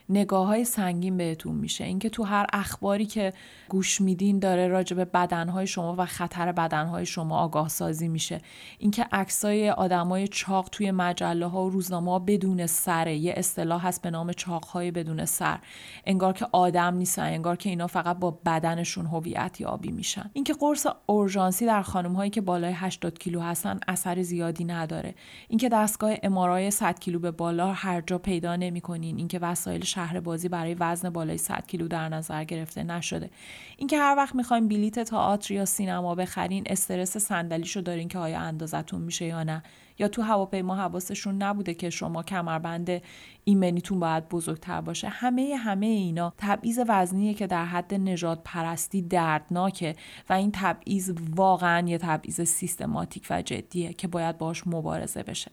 نگاه 0.09 0.47
های 0.47 0.65
سنگین 0.65 1.17
بهتون 1.17 1.55
میشه. 1.57 1.85
اینکه 1.85 2.09
تو 2.09 2.23
هر 2.23 2.47
اخباری 2.53 3.07
که 3.07 3.33
گوش 3.69 4.01
میدین 4.01 4.39
داره 4.39 4.69
راجع 4.69 4.97
به 4.97 5.05
بدنهای 5.05 5.67
شما 5.67 5.95
و 5.99 6.07
خطر 6.07 6.53
بدنهای 6.53 7.07
شما 7.07 7.39
آگاه 7.39 7.69
سازی 7.69 8.09
میشه. 8.09 8.41
اینکه 8.79 9.07
عکسای 9.13 9.71
آدمای 9.71 10.29
چاق 10.29 10.69
توی 10.73 10.91
مجله 10.91 11.47
ها 11.47 11.65
و 11.65 11.71
روزنامه 11.71 12.11
ها 12.11 12.19
بدون 12.19 12.67
سره 12.67 13.17
یه 13.17 13.35
اصطلاح 13.37 13.87
هست 13.87 14.03
به 14.03 14.11
نام 14.11 14.33
چاق 14.33 14.65
های 14.65 14.91
بدون 14.91 15.25
سر. 15.25 15.59
انگار 16.05 16.33
که 16.33 16.47
آدم 16.53 16.95
نیستن 16.95 17.23
انگار 17.23 17.57
که 17.57 17.69
اینا 17.69 17.87
فقط 17.87 18.19
با 18.19 18.31
بدنشون 18.31 19.07
هویت 19.07 19.61
یابی 19.61 19.91
میشن. 19.91 20.31
اینکه 20.33 20.55
قرص 20.55 20.87
اورژانسی 21.07 21.67
در 21.67 21.83
خانم 21.83 22.13
هایی 22.13 22.31
که 22.31 22.41
بالای 22.41 22.73
80 22.73 23.19
کیلو 23.19 23.41
هستن 23.41 23.81
اثر 23.89 24.23
زیادی 24.23 24.65
نداره. 24.65 25.15
اینکه 25.49 25.69
دستگاه 25.69 26.15
امارای 26.23 26.71
100 26.71 27.01
کیلو 27.01 27.19
به 27.19 27.31
بالا 27.31 27.73
هر 27.73 28.01
جا 28.01 28.19
پیدا 28.19 28.57
نمی‌کنین. 28.57 29.17
اینکه 29.17 29.39
وسایل 29.39 29.85
شهر 29.97 30.21
بازی 30.21 30.49
برای 30.49 30.75
وزن 30.75 31.11
بالای 31.11 31.39
100 31.39 31.67
کیلو 31.67 31.89
در 31.89 32.09
نظر 32.09 32.45
گرفته 32.45 32.83
نشده. 32.83 33.31
اینکه 33.77 33.99
هر 33.99 34.15
وقت 34.17 34.35
می‌خوایم 34.35 34.69
بلیت 34.69 35.01
تئاتر 35.01 35.55
یا 35.55 35.65
سینما 35.65 36.15
بخرین 36.15 36.65
استرس 36.67 37.17
صندلیشو 37.17 37.81
دارین 37.81 38.09
که 38.09 38.19
آیا 38.19 38.41
اندازتون 38.41 39.01
میشه 39.01 39.25
یا 39.25 39.43
نه. 39.43 39.63
یا 39.99 40.09
تو 40.09 40.23
هواپیما 40.23 40.77
حواسشون 40.77 41.43
نبوده 41.43 41.75
که 41.75 41.91
شما 41.91 42.23
کمربند 42.23 43.03
ایمنیتون 43.45 44.01
باید 44.01 44.29
بزرگتر 44.29 44.81
باشه. 44.81 45.09
همه 45.09 45.57
همه 45.57 45.87
اینا 45.87 46.33
تبعیض 46.39 46.81
وزنیه 46.89 47.35
که 47.35 47.47
در 47.47 47.65
حد 47.65 47.95
نژادپرستی 47.95 49.03
دردناکه 49.03 49.97
و 50.29 50.33
این 50.33 50.51
تبعیض 50.55 51.13
واقعا 51.35 51.89
یه 51.89 51.99
تبعیض 51.99 52.41
سیستماتیک 52.41 53.27
و 53.31 53.43
جدیه 53.43 53.93
که 53.93 54.09
باید 54.09 54.39
باش 54.39 54.67
مبارزه 54.67 55.23
بشه. 55.23 55.51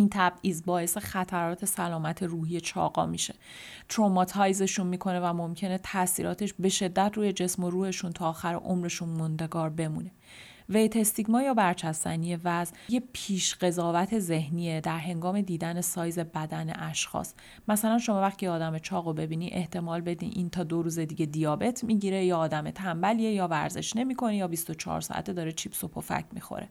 این 0.00 0.08
تبعیض 0.12 0.62
باعث 0.62 0.98
خطرات 0.98 1.64
سلامت 1.64 2.22
روحی 2.22 2.60
چاقا 2.60 3.06
میشه. 3.06 3.34
traumatize 3.88 4.58
شون 4.58 4.86
می‌کنه 4.86 5.20
و 5.20 5.32
ممکنه 5.32 5.78
تاثیراتش 5.78 6.54
به 6.58 6.68
شدت 6.68 7.12
روی 7.14 7.32
جسم 7.32 7.64
و 7.64 7.70
روحشون 7.70 8.12
تا 8.12 8.28
آخر 8.28 8.54
عمرشون 8.54 9.08
موندگار 9.08 9.70
بمونه. 9.70 10.10
weight 10.68 10.96
stigma 10.96 11.42
یا 11.42 11.54
برچسب‌زنی 11.54 12.36
وزن 12.36 12.76
یه 12.88 13.02
پیش 13.12 13.54
قضاوت 13.54 14.18
ذهنیه 14.18 14.80
در 14.80 14.98
هنگام 14.98 15.40
دیدن 15.40 15.80
سایز 15.80 16.18
بدن 16.18 16.72
اشخاص. 16.76 17.34
مثلا 17.68 17.98
شما 17.98 18.20
وقتی 18.20 18.46
آدم 18.46 18.78
چاق 18.78 19.06
رو 19.06 19.12
ببینی 19.12 19.50
احتمال 19.52 20.00
بدین 20.00 20.32
این 20.34 20.50
تا 20.50 20.62
دو 20.62 20.82
روز 20.82 20.98
دیگه 20.98 21.26
دیابت 21.26 21.84
می‌گیره 21.84 22.24
یا 22.24 22.38
آدم 22.38 22.70
تنبلیه 22.70 23.32
یا 23.32 23.48
ورزش 23.48 23.96
نمی‌کنه 23.96 24.36
یا 24.36 24.48
24 24.48 25.00
ساعته 25.00 25.32
داره 25.32 25.52
چیپس 25.52 25.84
و 25.84 25.88
پفک 25.88 26.24
می‌خوره. 26.32 26.68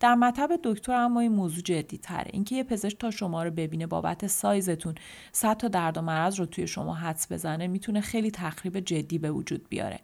در 0.00 0.14
مطب 0.14 0.50
دکتر 0.64 0.92
اما 0.92 1.20
این 1.20 1.32
موضوع 1.32 1.62
جدی 1.62 1.98
تره 1.98 2.30
اینکه 2.32 2.56
یه 2.56 2.64
پزشک 2.64 2.98
تا 2.98 3.10
شما 3.10 3.42
رو 3.42 3.50
ببینه 3.50 3.86
بابت 3.86 4.26
سایزتون 4.26 4.94
صد 5.32 5.56
تا 5.56 5.68
درد 5.68 5.98
و 5.98 6.02
مرض 6.02 6.40
رو 6.40 6.46
توی 6.46 6.66
شما 6.66 6.94
حدس 6.94 7.32
بزنه 7.32 7.66
می‌تونه 7.66 8.00
خیلی 8.00 8.30
تخریب 8.30 8.80
جدی 8.80 9.18
به 9.18 9.30
وجود 9.30 9.68
بیاره. 9.68 10.00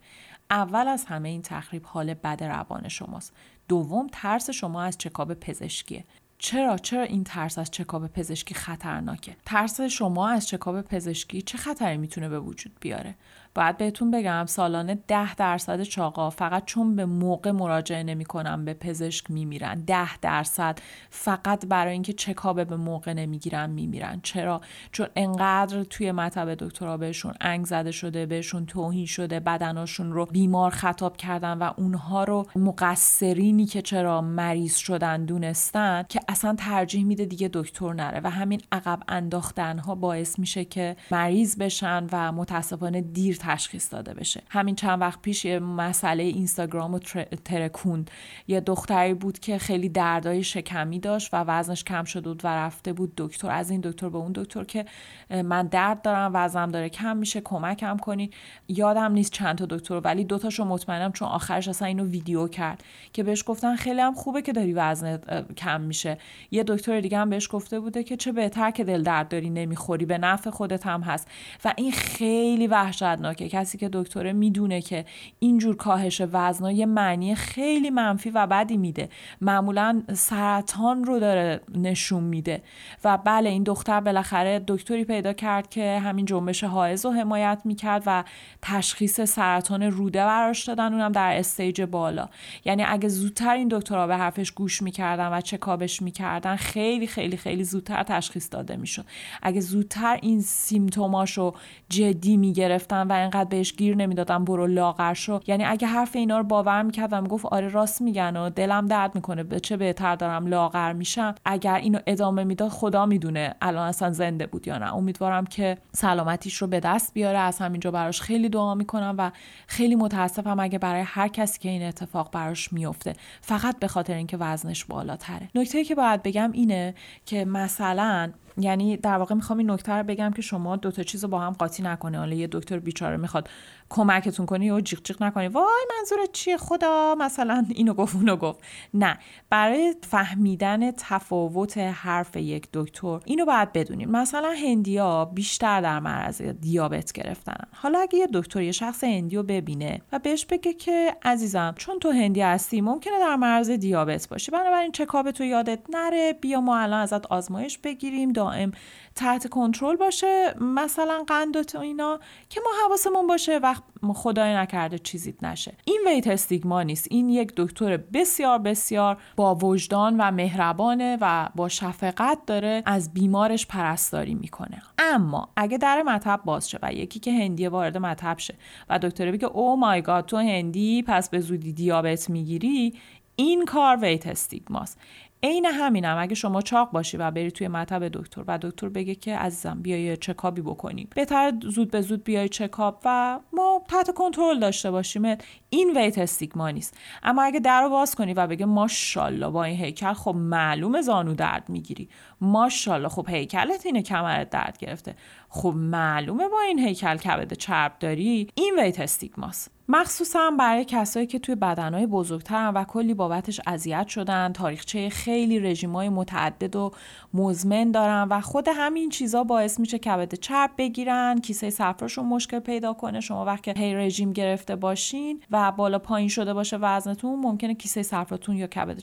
اول 0.49 0.87
از 0.87 1.05
همه 1.05 1.29
این 1.29 1.41
تخریب 1.41 1.85
حال 1.85 2.13
بد 2.13 2.43
روان 2.43 2.87
شماست. 2.87 3.33
دوم 3.67 4.07
ترس 4.11 4.49
شما 4.49 4.83
از 4.83 4.97
چکاب 4.97 5.33
پزشکیه. 5.33 6.03
چرا؟ 6.37 6.77
چرا 6.77 7.03
این 7.03 7.23
ترس 7.23 7.57
از 7.57 7.71
چکاب 7.71 8.07
پزشکی 8.07 8.53
خطرناکه؟ 8.53 9.35
ترس 9.45 9.81
شما 9.81 10.29
از 10.29 10.47
چکاب 10.47 10.81
پزشکی 10.81 11.41
چه 11.41 11.57
خطری 11.57 11.97
می‌تونه 11.97 12.29
به 12.29 12.39
وجود 12.39 12.71
بیاره؟ 12.79 13.15
باید 13.55 13.77
بهتون 13.77 14.11
بگم 14.11 14.45
سالانه 14.45 14.95
ده 15.07 15.35
درصد 15.35 15.81
چاقا 15.81 16.29
فقط 16.29 16.65
چون 16.65 16.95
به 16.95 17.05
موقع 17.05 17.51
مراجعه 17.51 18.03
نمی‌کنن 18.03 18.65
به 18.65 18.73
پزشک 18.73 19.31
میمیرن. 19.31 19.81
ده 19.81 20.17
درصد 20.17 20.79
فقط 21.09 21.65
برای 21.65 21.93
اینکه 21.93 22.13
چکابه 22.13 22.65
به 22.65 22.75
موقع 22.75 23.13
نمی‌گیرن 23.13 23.69
میمیرن. 23.69 24.19
چرا؟ 24.23 24.61
چون 24.91 25.07
انقدر 25.15 25.83
توی 25.83 26.11
مطب 26.11 26.55
دکترا 26.55 26.97
بهشون 26.97 27.33
انگ 27.41 27.65
زده 27.65 27.91
شده 27.91 28.25
بهشون 28.25 28.65
توهین 28.65 29.05
شده 29.05 29.39
بدناشون 29.39 30.11
رو 30.13 30.25
بیمار 30.25 30.71
خطاب 30.71 31.17
کردن 31.17 31.57
و 31.57 31.71
اونها 31.77 32.23
رو 32.23 32.45
مقصرینی 32.55 33.65
که 33.65 33.81
چرا 33.81 34.21
مریض 34.21 34.75
شدن 34.75 35.25
دونستن 35.25 36.05
که 36.09 36.19
اصلا 36.27 36.55
ترجیح 36.55 37.05
میده 37.05 37.25
دیگه 37.25 37.49
دکتر 37.53 37.93
نره. 37.93 38.19
و 38.23 38.29
همین 38.29 38.61
عقب 38.71 38.99
انداختن 39.07 39.79
ها 39.79 39.95
باعث 39.95 40.39
میشه 40.39 40.65
که 40.65 40.95
مریض 41.11 41.57
بشن 41.57 42.07
و 42.11 42.31
متاسفانه 42.31 43.01
دیر 43.01 43.37
تشخیص 43.41 43.93
داده 43.93 44.13
بشه. 44.13 44.41
همین 44.49 44.75
چند 44.75 45.01
وقت 45.01 45.21
پیش 45.21 45.45
یه 45.45 45.59
مسئله 45.59 46.23
اینستاگرام 46.23 46.93
و 46.93 46.99
ترکوند. 47.45 48.11
یه 48.47 48.59
دختری 48.59 49.13
بود 49.13 49.39
که 49.39 49.57
خیلی 49.57 49.89
دردای 49.89 50.43
شکمی 50.43 50.99
داشت 50.99 51.33
و 51.33 51.43
وزنش 51.47 51.83
کم 51.83 52.03
شده 52.03 52.29
بود 52.29 52.41
و 52.43 52.47
رفته 52.47 52.93
بود 52.93 53.13
دکتر. 53.17 53.51
از 53.51 53.69
این 53.69 53.81
دکتر 53.81 54.09
به 54.09 54.17
اون 54.17 54.31
دکتر 54.35 54.63
که 54.63 54.85
من 55.29 55.67
درد 55.67 56.01
دارم 56.01 56.31
وزنم 56.33 56.71
داره 56.71 56.89
کم 56.89 57.17
میشه 57.17 57.41
کمکم 57.41 57.97
کنی. 57.97 58.31
یادم 58.67 59.11
نیست 59.11 59.31
چند 59.31 59.57
تا 59.57 59.65
دکتر 59.69 60.01
ولی 60.03 60.23
دوتاشو 60.23 60.65
مطمئنم 60.65 61.11
چون 61.11 61.27
آخرش 61.27 61.67
اصلا 61.67 61.87
اینو 61.87 62.05
ویدیو 62.05 62.47
کرد 62.47 62.83
که 63.13 63.23
بهش 63.23 63.43
گفتن 63.47 63.75
خیلی 63.75 64.01
هم 64.01 64.13
خوبه 64.13 64.41
که 64.41 64.53
داری 64.53 64.73
وزن 64.73 65.17
کم 65.57 65.81
میشه. 65.81 66.17
یه 66.51 66.63
دکتر 66.67 67.01
دیگه 67.01 67.17
هم 67.17 67.29
بهش 67.29 67.47
گفته 67.51 67.79
بوده 67.79 68.03
که 68.03 68.17
چه 68.17 68.31
بهتر 68.31 68.71
که 68.71 68.83
دل 68.83 69.03
درد 69.03 69.27
داری 69.27 69.49
نمی‌خوری. 69.49 70.05
به 70.05 70.17
نفع 70.17 70.49
خودت 70.49 70.87
هم 70.87 71.01
هست. 71.01 71.27
و 71.65 71.73
این 71.77 71.91
خیلی 71.91 72.67
وحشتناک 72.67 73.30
که 73.33 73.49
کسی 73.49 73.77
که 73.77 73.89
دکتره 73.93 74.33
می‌دونه 74.33 74.81
که 74.81 75.05
اینجور 75.39 75.75
کاهش 75.75 76.21
وزنا 76.31 76.71
یه 76.71 76.85
معنی 76.85 77.35
خیلی 77.35 77.89
منفی 77.89 78.29
و 78.29 78.47
بدی 78.47 78.77
میده. 78.77 79.09
معمولا 79.41 80.03
سرطان 80.13 81.03
رو 81.03 81.19
داره 81.19 81.61
نشون 81.75 82.23
میده. 82.23 82.61
و 83.03 83.17
بله 83.17 83.49
این 83.49 83.63
دختر 83.63 83.99
بالاخره 83.99 84.63
دکتری 84.67 85.03
پیدا 85.03 85.33
کرد 85.33 85.69
که 85.69 85.99
همین 85.99 86.25
جنبش 86.25 86.63
حائز 86.63 87.05
رو 87.05 87.11
حمایت 87.11 87.61
می‌کرد 87.65 88.03
و 88.05 88.23
تشخیص 88.61 89.21
سرطان 89.21 89.83
روده 89.83 90.25
براش 90.25 90.63
دادن 90.63 90.93
اونم 90.93 91.11
در 91.11 91.37
استیج 91.37 91.81
بالا. 91.81 92.29
یعنی 92.65 92.83
اگه 92.83 93.09
زودتر 93.09 93.53
این 93.53 93.67
دکترها 93.71 94.07
به 94.07 94.17
حرفش 94.17 94.51
گوش 94.51 94.81
می‌کردن 94.81 95.33
و 95.33 95.41
چکابش 95.41 96.01
می‌کردن 96.01 96.55
خیلی 96.55 97.07
خیلی 97.07 97.37
خیلی 97.37 97.63
زودتر 97.63 98.03
تشخیص 98.03 98.47
داده 98.51 98.75
می‌شد. 98.75 99.05
اگه 99.41 99.61
زودتر 99.61 100.19
این 100.21 100.41
سیمتوماشو 100.41 101.53
جدی 101.89 102.37
می‌گرفتن 102.37 103.07
و 103.07 103.13
انقدر 103.21 103.49
بهش 103.49 103.73
گیر 103.73 103.95
نمی‌دادم 103.95 104.45
برو 104.45 104.67
لاغر 104.67 105.13
شو. 105.13 105.39
یعنی 105.47 105.63
اگه 105.63 105.87
حرف 105.87 106.15
اینا 106.15 106.37
رو 106.37 106.43
باور 106.43 106.81
می‌کردم 106.81 107.27
گفت 107.27 107.45
آره 107.45 107.67
راست 107.67 108.01
میگن 108.01 108.37
و 108.37 108.49
دلم 108.49 108.85
درد 108.85 109.15
می‌کنه 109.15 109.43
به 109.43 109.59
چه 109.59 109.77
بهتر 109.77 110.15
دارم 110.15 110.47
لاغر 110.47 110.93
میشم. 110.93 111.35
اگر 111.45 111.75
اینو 111.75 111.99
ادامه 112.07 112.43
می‌داد 112.43 112.69
خدا 112.69 113.05
می‌دونه 113.05 113.55
الان 113.61 113.87
اصلا 113.87 114.11
زنده 114.11 114.47
بود 114.47 114.67
یا 114.67 114.77
نه. 114.77 114.95
امیدوارم 114.95 115.45
که 115.45 115.77
سلامتیش 115.91 116.57
رو 116.57 116.67
به 116.67 116.79
دست 116.79 117.13
بیاره. 117.13 117.37
از 117.37 117.59
همینجا 117.59 117.91
براش 117.91 118.21
خیلی 118.21 118.49
دعا 118.49 118.75
می‌کنم 118.75 119.15
و 119.17 119.31
خیلی 119.67 119.95
متاسفم 119.95 120.59
اگه 120.59 120.79
برای 120.79 121.01
هر 121.01 121.27
کسی 121.27 121.59
که 121.59 121.69
این 121.69 121.83
اتفاق 121.83 122.31
براش 122.31 122.73
میفته 122.73 123.13
فقط 123.41 123.79
به 123.79 123.87
خاطر 123.87 124.13
اینکه 124.13 124.37
وزنش 124.37 124.85
بالاتره. 124.85 125.49
نکته 125.55 125.83
که 125.83 125.95
باید 125.95 126.23
بگم 126.23 126.51
اینه 126.51 126.95
که 127.25 127.45
مثلا 127.45 128.31
یعنی 128.57 128.97
در 128.97 129.17
واقع 129.17 129.35
می‌خوام 129.35 129.59
این 129.59 129.71
نکته 129.71 129.91
رو 129.91 130.03
بگم 130.03 130.31
که 130.31 130.41
شما 130.41 130.75
دو 130.75 130.91
تا 130.91 131.03
چیز 131.03 131.23
رو 131.23 131.29
با 131.29 131.39
هم 131.39 131.53
قاطی 131.53 131.83
نکنه. 131.83 132.17
حالا 132.17 132.35
یه 132.35 132.47
دکتر 132.51 132.79
بیچاره 132.79 133.17
می‌خواد 133.17 133.49
کمکتون 133.91 134.45
کنی 134.45 134.71
و 134.71 134.81
جیغ 134.81 135.03
جیغ 135.03 135.23
نکنی. 135.23 135.47
وای 135.47 135.85
منظورت 135.97 136.31
چیه؟ 136.31 136.57
خدا 136.57 137.15
مثلا 137.19 137.65
اینو 137.69 137.93
گفت 137.93 138.15
اونو 138.15 138.35
گفت. 138.35 138.59
نه 138.93 139.19
برای 139.49 139.95
فهمیدن 140.09 140.91
تفاوت 140.91 141.77
حرف 141.77 142.35
یک 142.35 142.67
دکتر 142.73 143.19
اینو 143.25 143.45
باید 143.45 143.73
بدونیم 143.73 144.11
مثلا 144.11 144.51
هندیا 144.51 145.25
بیشتر 145.25 145.81
در 145.81 145.99
معرض 145.99 146.41
دیابت 146.41 147.11
گرفتن. 147.11 147.67
حالا 147.73 147.99
اگه 147.99 148.19
یه 148.19 148.27
دکتر 148.33 148.61
یه 148.61 148.71
شخص 148.71 149.03
هندی 149.03 149.35
رو 149.35 149.43
ببینه 149.43 150.01
و 150.11 150.19
بهش 150.19 150.45
بگه 150.45 150.73
که 150.73 151.15
عزیزم 151.23 151.73
چون 151.77 151.99
تو 151.99 152.11
هندی 152.11 152.41
هستی 152.41 152.81
ممکنه 152.81 153.19
در 153.19 153.35
معرض 153.35 153.69
دیابت 153.69 154.27
باشی. 154.29 154.51
بنابراین 154.51 154.91
چکاپ 154.91 155.31
تو 155.31 155.43
یادت 155.43 155.79
نره 155.89 156.33
بیا 156.33 156.61
ما 156.61 156.77
الان 156.77 157.01
ازت 157.01 157.25
آزمایش 157.25 157.77
بگیریم 157.77 158.31
دائم 158.31 158.71
تحت 159.15 159.47
کنترل 159.47 159.95
باشه. 159.95 160.55
مثلا 160.61 161.23
قند 161.27 161.75
و 161.75 161.79
اینا 161.79 162.19
که 162.49 162.61
ما 162.65 162.69
حواسمون 162.87 163.27
باشه. 163.27 163.57
وقت 163.57 163.80
خدای 164.13 164.55
نکرده 164.55 164.99
چیزیت 164.99 165.43
نشه. 165.43 165.73
این 165.85 166.01
ویت 166.07 166.27
استیگما 166.27 166.83
نیست. 166.83 167.07
این 167.11 167.29
یک 167.29 167.53
دکتر 167.57 167.97
بسیار 167.97 168.59
بسیار 168.59 169.17
با 169.35 169.55
وجدان 169.55 170.15
و 170.17 170.31
مهربانه 170.31 171.17
و 171.21 171.49
با 171.55 171.69
شفقت 171.69 172.37
داره 172.47 172.83
از 172.85 173.13
بیمارش 173.13 173.67
پرستاری 173.67 174.33
می‌کنه. 174.33 174.81
اما 174.99 175.49
اگه 175.55 175.77
در 175.77 176.01
مطب 176.01 176.41
باز 176.45 176.69
شه 176.69 176.79
و 176.81 176.93
یکی 176.93 177.19
که 177.19 177.31
هندی 177.31 177.67
وارد 177.67 177.97
مطب 177.97 178.37
شه 178.37 178.55
و 178.89 178.99
دکتر 178.99 179.31
بگه 179.31 179.47
او 179.47 179.79
مای 179.79 180.01
گاد 180.01 180.25
تو 180.25 180.37
هندی 180.37 181.03
پس 181.03 181.29
به 181.29 181.39
زودی 181.39 181.73
دیابت 181.73 182.29
می‌گیری 182.29 182.93
این 183.35 183.65
کار 183.65 183.97
ویت 184.01 184.27
استیگماست. 184.27 184.99
عین 185.43 185.65
همینم 185.65 186.17
اگه 186.19 186.35
شما 186.35 186.61
چاق 186.61 186.91
باشی 186.91 187.17
و 187.17 187.31
بری 187.31 187.51
توی 187.51 187.67
مطب 187.67 188.07
دکتر 188.07 188.43
و 188.47 188.57
دکتر 188.57 188.89
بگه 188.89 189.15
که 189.15 189.37
عزیزم 189.37 189.81
بیای 189.81 190.17
چکابی 190.17 190.61
بکنیم. 190.61 191.09
بهتر 191.15 191.53
زود 191.61 191.91
به 191.91 192.01
زود 192.01 192.23
بیای 192.23 192.49
چکاپ 192.49 193.01
و 193.05 193.39
ما 193.53 193.83
تحت 193.87 194.13
کنترل 194.13 194.59
داشته 194.59 194.91
باشیم. 194.91 195.37
این 195.69 195.97
ویت 195.97 196.17
استیگما 196.17 196.69
نیست. 196.69 196.97
اما 197.23 197.43
اگه 197.43 197.59
در 197.59 197.81
رو 197.81 197.89
باز 197.89 198.15
کنی 198.15 198.33
و 198.33 198.47
بگه 198.47 198.65
ماشاءالله 198.65 199.49
با 199.49 199.63
این 199.63 199.77
هیکل 199.77 200.13
خب 200.13 200.35
معلومه 200.35 201.01
زانو 201.01 201.33
درد 201.33 201.69
می‌گیری. 201.69 202.09
ماشاءالله 202.41 203.09
خب 203.09 203.29
هیکلت 203.29 203.85
اینه 203.85 204.01
کمرت 204.01 204.49
درد 204.49 204.77
گرفته. 204.77 205.15
خب 205.49 205.73
معلومه 205.75 206.47
با 206.47 206.61
این 206.61 206.79
هیکل 206.79 207.17
کبد 207.17 207.53
چرب 207.53 207.91
داری. 207.99 208.47
این 208.55 208.79
ویت 208.79 208.99
استیگماست. 208.99 209.71
مخصوصا 209.93 210.51
برای 210.59 210.85
کسایی 210.85 211.27
که 211.27 211.39
توی 211.39 211.55
بدنهای 211.55 212.05
بزرگترن 212.05 212.73
و 212.73 212.83
کلی 212.83 213.13
بابتش 213.13 213.61
اذیت 213.67 214.07
شدن 214.07 214.53
تاریخچه 214.53 215.09
خیلی 215.09 215.59
رژیمای 215.59 216.09
متعدد 216.09 216.75
و 216.75 216.91
مزمن 217.33 217.91
دارن 217.91 218.27
و 218.29 218.41
خود 218.41 218.67
همین 218.67 219.09
چیزا 219.09 219.43
باعث 219.43 219.79
میشه 219.79 219.97
کبد 219.99 220.35
چرب 220.35 220.71
بگیرن 220.77 221.39
کیسه 221.39 221.69
صفراشون 221.69 222.25
مشکل 222.25 222.59
پیدا 222.59 222.93
کنه. 222.93 223.19
شما 223.19 223.45
وقتی 223.45 223.73
هی 223.77 223.95
رژیم 223.95 224.33
گرفته 224.33 224.75
باشین 224.75 225.41
و 225.51 225.71
بالا 225.71 225.99
پایین 225.99 226.29
شده 226.29 226.53
باشه 226.53 226.77
وزنتون 226.77 227.39
ممکنه 227.39 227.73
کیسه 227.73 228.03
صفراتون 228.03 228.55
یا 228.55 228.67
کبد 228.67 228.99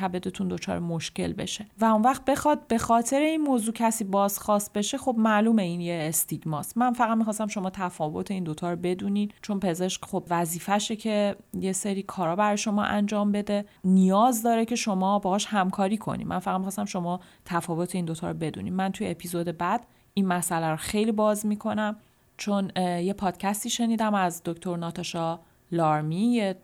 کبدتون 0.00 0.48
دچار 0.48 0.78
مشکل 0.78 1.32
بشه. 1.32 1.66
و 1.80 1.84
اون 1.84 2.02
وقت 2.02 2.24
بخواد 2.24 2.66
به 2.66 2.78
خاطر 2.78 3.20
این 3.20 3.40
موضوع 3.40 3.74
کسی 3.74 4.04
بازخواست 4.04 4.72
بشه 4.72 4.98
خب 4.98 5.14
معلومه 5.18 5.62
این 5.62 5.80
یه 5.80 6.06
استیگماست. 6.08 6.78
من 6.78 6.92
فقط 6.92 7.18
می‌خواستم 7.18 7.46
شما 7.46 7.70
تفاوت 7.70 8.30
این 8.30 8.44
دوتا 8.44 8.70
رو 8.70 8.76
بدونین 8.76 9.30
چون 9.42 9.60
پزشک 9.60 10.04
خب 10.04 10.31
وظیفشه 10.32 10.96
که 10.96 11.36
یه 11.54 11.72
سری 11.72 12.02
کارا 12.02 12.36
برای 12.36 12.56
شما 12.56 12.82
انجام 12.82 13.32
بده. 13.32 13.64
نیاز 13.84 14.42
داره 14.42 14.64
که 14.64 14.76
شما 14.76 15.18
باهاش 15.18 15.46
همکاری 15.46 15.96
کنی. 15.96 16.24
من 16.24 16.38
فقط 16.38 16.56
می‌خواستم 16.56 16.84
شما 16.84 17.20
تفاوت 17.44 17.94
این 17.94 18.04
دوتا 18.04 18.30
رو 18.30 18.36
بدونیم. 18.36 18.74
من 18.74 18.92
توی 18.92 19.10
اپیزود 19.10 19.58
بعد 19.58 19.86
این 20.14 20.26
مسئله 20.26 20.66
رو 20.66 20.76
خیلی 20.76 21.12
باز 21.12 21.46
می‌کنم 21.46 21.96
چون 22.36 22.70
یه 22.76 23.12
پادکستی 23.12 23.70
شنیدم 23.70 24.14
از 24.14 24.42
دکتر 24.44 24.76
ناتاشا 24.76 25.40
لارمی 25.72 26.54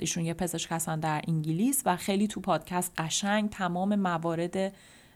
ایشون 0.00 0.24
یه 0.24 0.34
پزشک 0.34 0.72
هستن 0.72 1.00
در 1.00 1.22
انگلیس 1.28 1.82
و 1.86 1.96
خیلی 1.96 2.26
تو 2.28 2.40
پادکست 2.40 2.92
قشنگ 2.98 3.50
تمام 3.50 3.94
موارد 3.94 4.72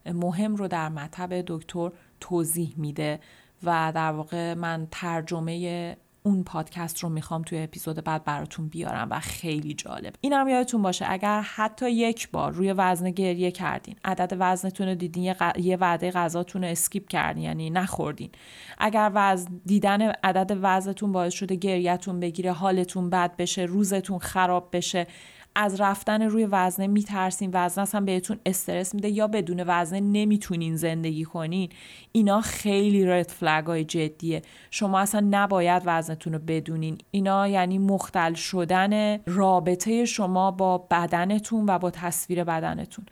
مهم 0.07 0.57
رو 0.57 0.69
در 0.69 0.89
مطب 0.89 1.43
دکتر 1.47 1.91
توضیح 2.21 2.75
میده 2.77 3.21
و 3.63 3.93
در 3.95 4.13
واقع 4.13 4.55
من 4.55 4.89
ترجمه 4.91 5.97
اون 6.23 6.45
پادکست 6.45 6.99
رو 6.99 7.09
می‌خوام 7.09 7.43
توی 7.43 7.59
اپیزود 7.59 8.05
بعد 8.05 8.25
براتون 8.25 8.69
بیارم 8.69 9.09
و 9.11 9.21
خیلی 9.21 9.75
جالب. 9.75 10.15
اینم 10.21 10.49
یادتون 10.49 10.83
باشه 10.83 11.05
اگر 11.09 11.41
حتی 11.41 11.91
یک 11.91 12.31
بار 12.31 12.53
روی 12.53 12.73
وزن 12.73 13.11
گریه 13.11 13.51
کردین 13.51 13.97
عدد 14.05 14.37
وزنتون 14.39 14.89
رو 14.89 14.95
دیدین 14.95 15.23
یه, 15.25 15.35
ق... 15.35 15.59
یه 15.59 15.77
وعده 15.77 16.11
غذاتون 16.11 16.65
رو 16.65 16.71
اسکیپ 16.71 17.09
کردین 17.09 17.43
یعنی 17.43 17.71
نخوردین. 17.71 18.31
اگر 18.79 19.11
وزن 19.15 19.61
دیدن 19.67 20.03
عدد 20.03 20.59
وزنتون 20.63 21.13
باعث 21.13 21.33
شده 21.35 21.55
گریهتون 21.55 22.21
بگیره 22.21 22.53
حالتون 22.53 23.11
بد 23.11 23.37
بشه 23.37 23.63
روزتون 23.63 24.19
خراب 24.19 24.69
بشه 24.73 25.07
از 25.55 25.81
رفتن 25.81 26.23
روی 26.23 26.47
وزنه 26.47 26.87
میترسین. 26.87 27.51
وزنه 27.55 27.83
اصلا 27.83 28.01
بهتون 28.01 28.39
استرس 28.47 28.95
میده 28.95 29.09
یا 29.09 29.27
بدون 29.27 29.65
وزنه 29.67 30.01
نمی‌تونین 30.01 30.77
زندگی 30.77 31.25
کنین. 31.25 31.69
اینا 32.13 32.41
خیلی 32.41 33.07
رد 33.07 33.29
فلگ 33.29 33.67
های 33.67 33.85
جدیه. 33.85 34.43
شما 34.71 34.99
اصلا 34.99 35.27
نباید 35.31 35.83
وزنتون 35.87 36.33
رو 36.33 36.39
بدونین. 36.39 36.99
اینا 37.11 37.49
یعنی 37.49 37.79
مختل 37.79 38.35
شدن 38.35 39.19
رابطه 39.27 40.05
شما 40.05 40.51
با 40.51 40.79
بدنتون 40.79 41.67
و 41.69 41.79
با 41.79 41.91
تصویر 41.91 42.45
بدنتون. 42.45 43.07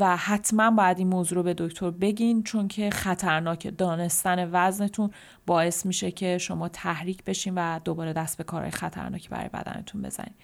و 0.00 0.16
حتما 0.16 0.70
باید 0.70 0.98
این 0.98 1.08
موضوع 1.08 1.36
رو 1.36 1.42
به 1.42 1.54
دکتر 1.54 1.90
بگین 1.90 2.42
چون 2.42 2.68
که 2.68 2.90
خطرناک 2.90 3.76
دانستن 3.78 4.48
وزنتون 4.52 5.10
باعث 5.46 5.86
میشه 5.86 6.10
که 6.10 6.38
شما 6.38 6.68
تحریک 6.68 7.24
بشین 7.24 7.54
و 7.56 7.78
دوباره 7.78 8.12
دست 8.12 8.38
به 8.38 8.44
کارهای 8.44 8.70
خطرناکی 8.70 9.28
برای 9.28 9.48
بدنتون 9.48 10.02
بزنین. 10.02 10.34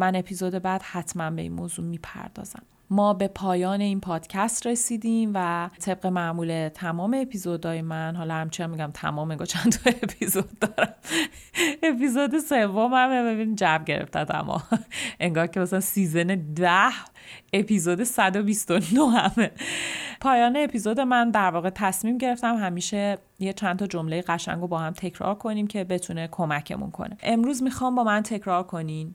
من 0.00 0.16
اپیزود 0.16 0.54
بعد 0.54 0.82
حتما 0.82 1.30
به 1.30 1.42
این 1.42 1.52
موضوع 1.52 1.84
می‌پردازم. 1.84 2.62
ما 2.92 3.14
به 3.14 3.28
پایان 3.28 3.80
این 3.80 4.00
پادکست 4.00 4.66
رسیدیم 4.66 5.30
و 5.34 5.70
طبق 5.80 6.06
معمول 6.06 6.68
تمام 6.74 7.16
اپیزودهای 7.20 7.82
من 7.82 8.16
حالا 8.16 8.34
همچنان 8.34 8.70
میگم 8.70 8.90
تمام 8.94 9.30
انگار 9.30 9.46
چند 9.46 9.72
تا 9.72 9.90
اپیزود 9.90 10.58
دارم. 10.58 10.94
اپیزود 11.82 12.38
سوم 12.38 12.94
هم 12.94 13.34
ببین 13.34 13.56
جب 13.56 13.82
گرفته 13.86 14.34
اما. 14.34 14.62
انگار 15.20 15.46
که 15.46 15.60
مثلا 15.60 15.80
سیزن 15.80 16.26
ده 16.54 16.90
اپیزود 17.52 18.04
129 18.04 19.00
همه. 19.00 19.50
پایان 20.20 20.56
اپیزود 20.56 21.00
من 21.00 21.30
در 21.30 21.50
واقع 21.50 21.70
تصمیم 21.70 22.18
گرفتم 22.18 22.56
همیشه 22.56 23.18
یه 23.38 23.52
چند 23.52 23.78
تا 23.78 23.86
جمله 23.86 24.22
قشنگ 24.22 24.60
رو 24.60 24.68
با 24.68 24.78
هم 24.78 24.92
تکرار 24.92 25.34
کنیم 25.34 25.66
که 25.66 25.84
بتونه 25.84 26.28
کمکمون 26.30 26.90
کنه. 26.90 27.16
امروز 27.22 27.62
می‌خوام 27.62 27.94
با 27.94 28.04
من 28.04 28.22
تکرار 28.22 28.62
کنین. 28.62 29.14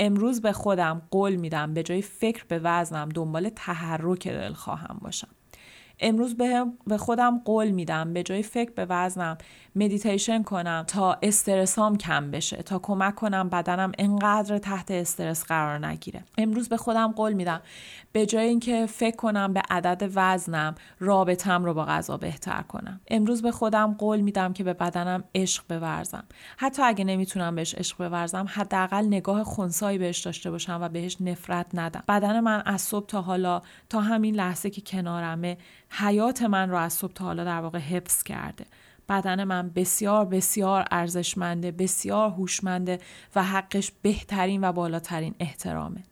امروز 0.00 0.40
به 0.40 0.52
خودم 0.52 1.02
قول 1.10 1.36
میدم 1.36 1.74
به 1.74 1.82
جای 1.82 2.02
فکر 2.02 2.44
به 2.48 2.58
وزنم 2.58 3.08
دنبال 3.08 3.48
تحرک 3.48 4.28
دل 4.28 4.52
خواهم 4.52 4.98
باشم. 5.02 5.28
امروز 6.00 6.36
به, 6.36 6.66
خودم 6.98 7.38
قول 7.44 7.70
میدم 7.70 8.12
به 8.12 8.22
جای 8.22 8.42
فکر 8.42 8.70
به 8.70 8.86
وزنم 8.88 9.38
مدیتیشن 9.76 10.42
کنم 10.42 10.84
تا 10.86 11.18
استرسام 11.22 11.96
کم 11.96 12.30
بشه 12.30 12.56
تا 12.56 12.78
کمک 12.78 13.14
کنم 13.14 13.48
بدنم 13.48 13.92
انقدر 13.98 14.58
تحت 14.58 14.90
استرس 14.90 15.44
قرار 15.44 15.86
نگیره. 15.86 16.24
امروز 16.38 16.68
به 16.68 16.76
خودم 16.76 17.12
قول 17.12 17.32
میدم 17.32 17.60
به 18.12 18.26
جای 18.26 18.46
اینکه 18.48 18.86
فکر 18.86 19.16
کنم 19.16 19.52
به 19.52 19.62
عدد 19.70 20.10
وزنم 20.14 20.74
رابطم 21.00 21.64
رو 21.64 21.74
با 21.74 21.84
غذا 21.84 22.16
بهتر 22.16 22.62
کنم. 22.62 23.00
امروز 23.08 23.42
به 23.42 23.50
خودم 23.50 23.94
قول 23.98 24.20
میدم 24.20 24.52
که 24.52 24.64
به 24.64 24.72
بدنم 24.72 25.24
عشق 25.34 25.64
بورزم. 25.68 26.24
حتی 26.56 26.82
اگه 26.82 27.04
نمی‌تونم 27.04 27.54
بهش 27.54 27.74
عشق 27.74 28.08
بورزم 28.08 28.46
حداقل 28.48 29.06
نگاه 29.06 29.44
خونسایی 29.44 29.98
بهش 29.98 30.18
داشته 30.18 30.50
باشم 30.50 30.78
و 30.82 30.88
بهش 30.88 31.16
نفرت 31.20 31.66
ندم. 31.74 32.02
بدن 32.08 32.40
من 32.40 32.62
از 32.66 32.80
صبح 32.80 33.06
تا 33.06 33.22
حالا 33.22 33.62
تا 33.88 34.00
همین 34.00 34.34
لحظه 34.34 34.70
که 34.70 34.80
کنارمه 34.80 35.58
حیات 35.90 36.42
من 36.42 36.70
رو 36.70 36.76
از 36.76 36.92
صبح 36.92 37.12
تا 37.12 37.24
حالا 37.24 37.44
در 37.44 37.60
واقع 37.60 37.78
حفظ 37.78 38.22
کرده. 38.22 38.66
بدن 39.10 39.44
من 39.44 39.70
بسیار 39.70 40.24
بسیار 40.24 40.84
ارزشمنده 40.90 41.70
بسیار 41.70 42.30
هوشمنده 42.30 42.98
و 43.34 43.44
حقش 43.44 43.92
بهترین 44.02 44.64
و 44.64 44.72
بالاترین 44.72 45.34
احترامه. 45.40 46.02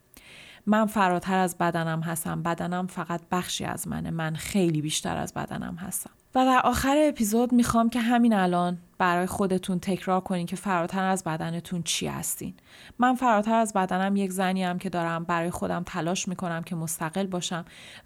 من 0.66 0.86
فراتر 0.86 1.38
از 1.38 1.58
بدنم 1.58 2.00
هستم. 2.00 2.42
بدنم 2.42 2.86
فقط 2.86 3.20
بخشی 3.30 3.64
از 3.64 3.88
منه. 3.88 4.10
من 4.10 4.34
خیلی 4.34 4.82
بیشتر 4.82 5.16
از 5.16 5.34
بدنم 5.34 5.74
هستم. 5.74 6.10
و 6.34 6.44
در 6.44 6.60
آخر 6.64 6.96
اپیزود 7.08 7.52
می‌خوام 7.52 7.90
که 7.90 8.00
همین 8.00 8.34
الان 8.34 8.78
برای 8.98 9.26
خودتون 9.26 9.78
تکرار 9.78 10.20
کنین 10.20 10.46
که 10.46 10.56
فراتر 10.56 11.04
از 11.04 11.24
بدنتون 11.24 11.82
چی 11.82 12.06
هستین. 12.06 12.54
من 12.98 13.14
فراتر 13.14 13.54
از 13.54 13.72
بدنم 13.72 14.16
یک 14.16 14.32
زنی 14.32 14.64
هم 14.64 14.78
که 14.78 14.90
دارم 14.90 15.24
برای 15.24 15.50
خودم 15.50 15.82
تلاش 15.86 16.28
می‌کنم 16.28 16.62
که 16.62 16.76
مستقل 16.76 17.26
باشم 17.26 17.64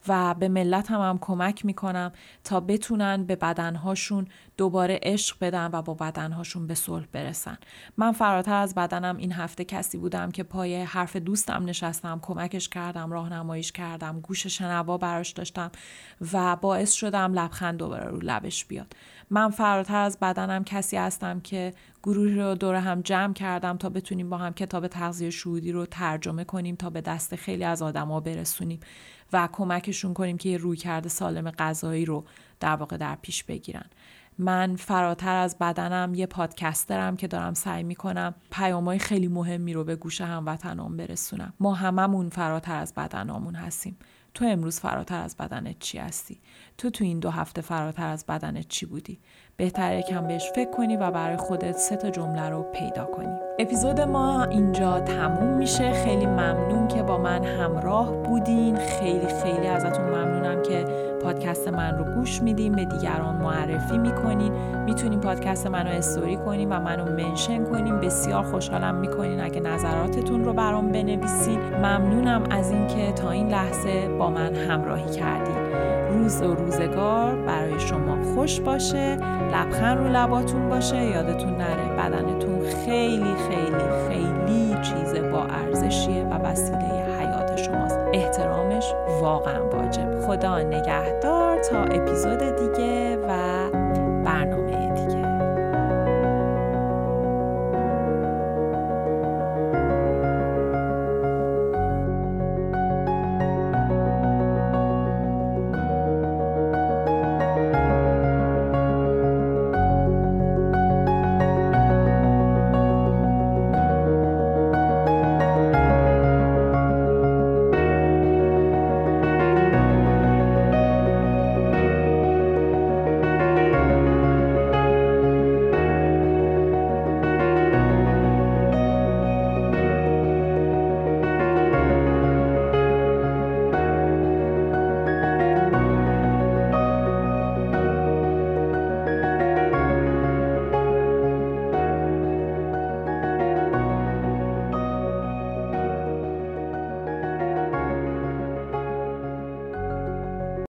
و 0.08 0.34
به 0.34 0.48
ملت 0.48 0.90
هم, 0.90 1.00
هم 1.00 1.18
کمک 1.18 1.64
می‌کنم 1.64 2.12
تا 2.44 2.60
بتونن 2.60 3.24
به 3.24 3.36
بدنهاشون 3.36 4.26
دوباره 4.56 5.00
عشق 5.02 5.36
بدن 5.40 5.70
و 5.72 5.82
با 5.82 5.94
بدنهاشون 5.94 6.66
به 6.66 6.74
صلح 6.74 7.06
برسن. 7.12 7.58
من 7.96 8.12
فراتر 8.12 8.54
از 8.54 8.74
بدنم 8.74 9.16
این 9.16 9.32
هفته 9.32 9.64
کسی 9.64 9.98
بودم 9.98 10.30
که 10.30 10.42
پای 10.42 10.82
حرف 10.82 11.16
دوستم 11.16 11.64
نشستم 11.64 12.18
کمکش 12.22 12.68
کردم 12.68 13.12
راهنماییش 13.12 13.72
کردم 13.72 14.20
گوش 14.20 14.46
شنوا 14.46 14.98
براش 14.98 15.30
داشتم 15.30 15.70
و 16.32 16.56
باعث 16.56 16.92
شدم 16.92 17.32
لبخند 17.32 17.78
دوباره 17.78 18.11
رو 18.12 18.18
لبش 18.22 18.64
بیاد. 18.64 18.96
من 19.30 19.50
فراتر 19.50 19.96
از 19.96 20.18
بدنم 20.18 20.64
کسی 20.64 20.96
هستم 20.96 21.40
که 21.40 21.74
گروهی 22.02 22.34
رو 22.34 22.54
دور 22.54 22.74
هم 22.74 23.00
جمع 23.00 23.32
کردم 23.32 23.76
تا 23.76 23.88
بتونیم 23.88 24.30
با 24.30 24.38
هم 24.38 24.52
کتاب 24.52 24.86
تغذیه 24.86 25.30
شهودی 25.30 25.72
رو 25.72 25.86
ترجمه 25.86 26.44
کنیم 26.44 26.76
تا 26.76 26.90
به 26.90 27.00
دست 27.00 27.36
خیلی 27.36 27.64
از 27.64 27.82
آدما 27.82 28.20
برسونیم 28.20 28.80
و 29.32 29.48
کمکشون 29.52 30.14
کنیم 30.14 30.38
که 30.38 30.48
یه 30.48 30.56
روی 30.56 30.76
کرده 30.76 31.08
سالم 31.08 31.50
غذایی 31.50 32.04
رو 32.04 32.24
در 32.60 32.76
واقع 32.76 32.96
در 32.96 33.18
پیش 33.22 33.44
بگیرن. 33.44 33.84
من 34.38 34.76
فراتر 34.76 35.36
از 35.36 35.58
بدنم 35.58 36.14
یه 36.14 36.26
پادکسترم 36.26 37.16
که 37.16 37.26
دارم 37.28 37.54
سعی 37.54 37.82
می‌کنم 37.82 38.34
پیامهای 38.50 38.98
خیلی 38.98 39.28
مهمی 39.28 39.72
رو 39.72 39.84
به 39.84 39.96
گوش 39.96 40.20
هموطنان 40.20 40.96
برسونم. 40.96 41.52
ما 41.60 41.74
هممون 41.74 42.28
فراتر 42.28 42.76
از 42.76 42.94
بدنامون 42.94 43.54
هستیم. 43.54 43.96
تو 44.34 44.44
امروز 44.44 44.80
فراتر 44.80 45.22
از 45.22 45.36
بدنت 45.36 45.78
چی 45.78 45.98
هستی؟ 45.98 46.40
تو 46.78 46.90
تو 46.90 47.04
این 47.04 47.20
دو 47.20 47.30
هفته 47.30 47.60
فراتر 47.60 48.06
از 48.06 48.26
بدنت 48.26 48.68
چی 48.68 48.86
بودی؟ 48.86 49.18
بهتره 49.56 49.98
یکم 49.98 50.26
بهش 50.26 50.50
فکر 50.54 50.70
کنی 50.70 50.96
و 50.96 51.10
برای 51.10 51.36
خودت 51.36 51.76
سه 51.76 51.96
تا 51.96 52.10
جمله 52.10 52.48
رو 52.48 52.62
پیدا 52.62 53.04
کنی. 53.04 53.34
اپیزود 53.58 54.00
ما 54.00 54.44
اینجا 54.44 55.00
تموم 55.00 55.56
میشه. 55.56 55.92
خیلی 55.92 56.26
ممنون 56.26 56.88
که 56.88 57.02
با 57.02 57.18
من 57.18 57.44
همراه 57.44 58.22
بودین. 58.22 58.76
خیلی 58.76 59.26
خیلی 59.42 59.66
ازتون 59.66 60.04
ممنونم 60.04 60.62
که 60.62 60.84
پادکست 61.22 61.68
من 61.68 61.98
رو 61.98 62.04
گوش 62.04 62.42
میدین 62.42 62.72
به 62.72 62.84
دیگران 62.84 63.36
معرفی 63.36 63.98
می‌کنین. 63.98 64.52
می‌تونین 64.84 65.20
پادکست 65.20 65.66
منو 65.66 65.90
استوری 65.90 66.36
کنین 66.36 66.72
و 66.72 66.80
منو 66.80 67.04
منشن 67.04 67.64
کنین. 67.64 68.00
بسیار 68.00 68.42
خوشحالم 68.42 68.94
می‌کنین 68.94 69.40
اگه 69.40 69.60
نظراتتون 69.60 70.44
رو 70.44 70.52
برام 70.52 70.92
بنویسین. 70.92 71.60
ممنونم 71.60 72.42
از 72.50 72.70
اینکه 72.70 73.12
تا 73.12 73.30
این 73.30 73.48
لحظه 73.48 74.08
با 74.18 74.30
من 74.30 74.54
همراهی 74.54 75.10
کردین. 75.10 75.56
روز 76.12 76.42
و 76.42 76.54
روزگار 76.54 77.34
برای 77.34 77.80
شما 77.80 78.22
خوش 78.34 78.60
باشه. 78.60 79.16
لبخند 79.52 79.98
رو 79.98 80.08
لباتون 80.08 80.68
باشه. 80.68 81.04
یادتون 81.04 81.54
نره 81.56 81.96
بدنتون 81.96 82.60
خیلی 82.84 83.34
خیلی 83.48 84.08
خیلی 84.08 84.74
چیز 84.82 85.14
با 85.32 85.44
ارزشیه 85.44 86.24
و 86.24 86.34
وسیله 86.34 87.06
حیات 87.20 87.56
شماست 87.56 87.81
احترامش 88.12 88.84
واقعا 89.22 89.62
واجب. 89.62 90.20
خدا 90.26 90.58
نگهدار 90.58 91.58
تا 91.58 91.78
اپیزود 91.82 92.38
دیگه 92.38 93.16
و 93.16 93.32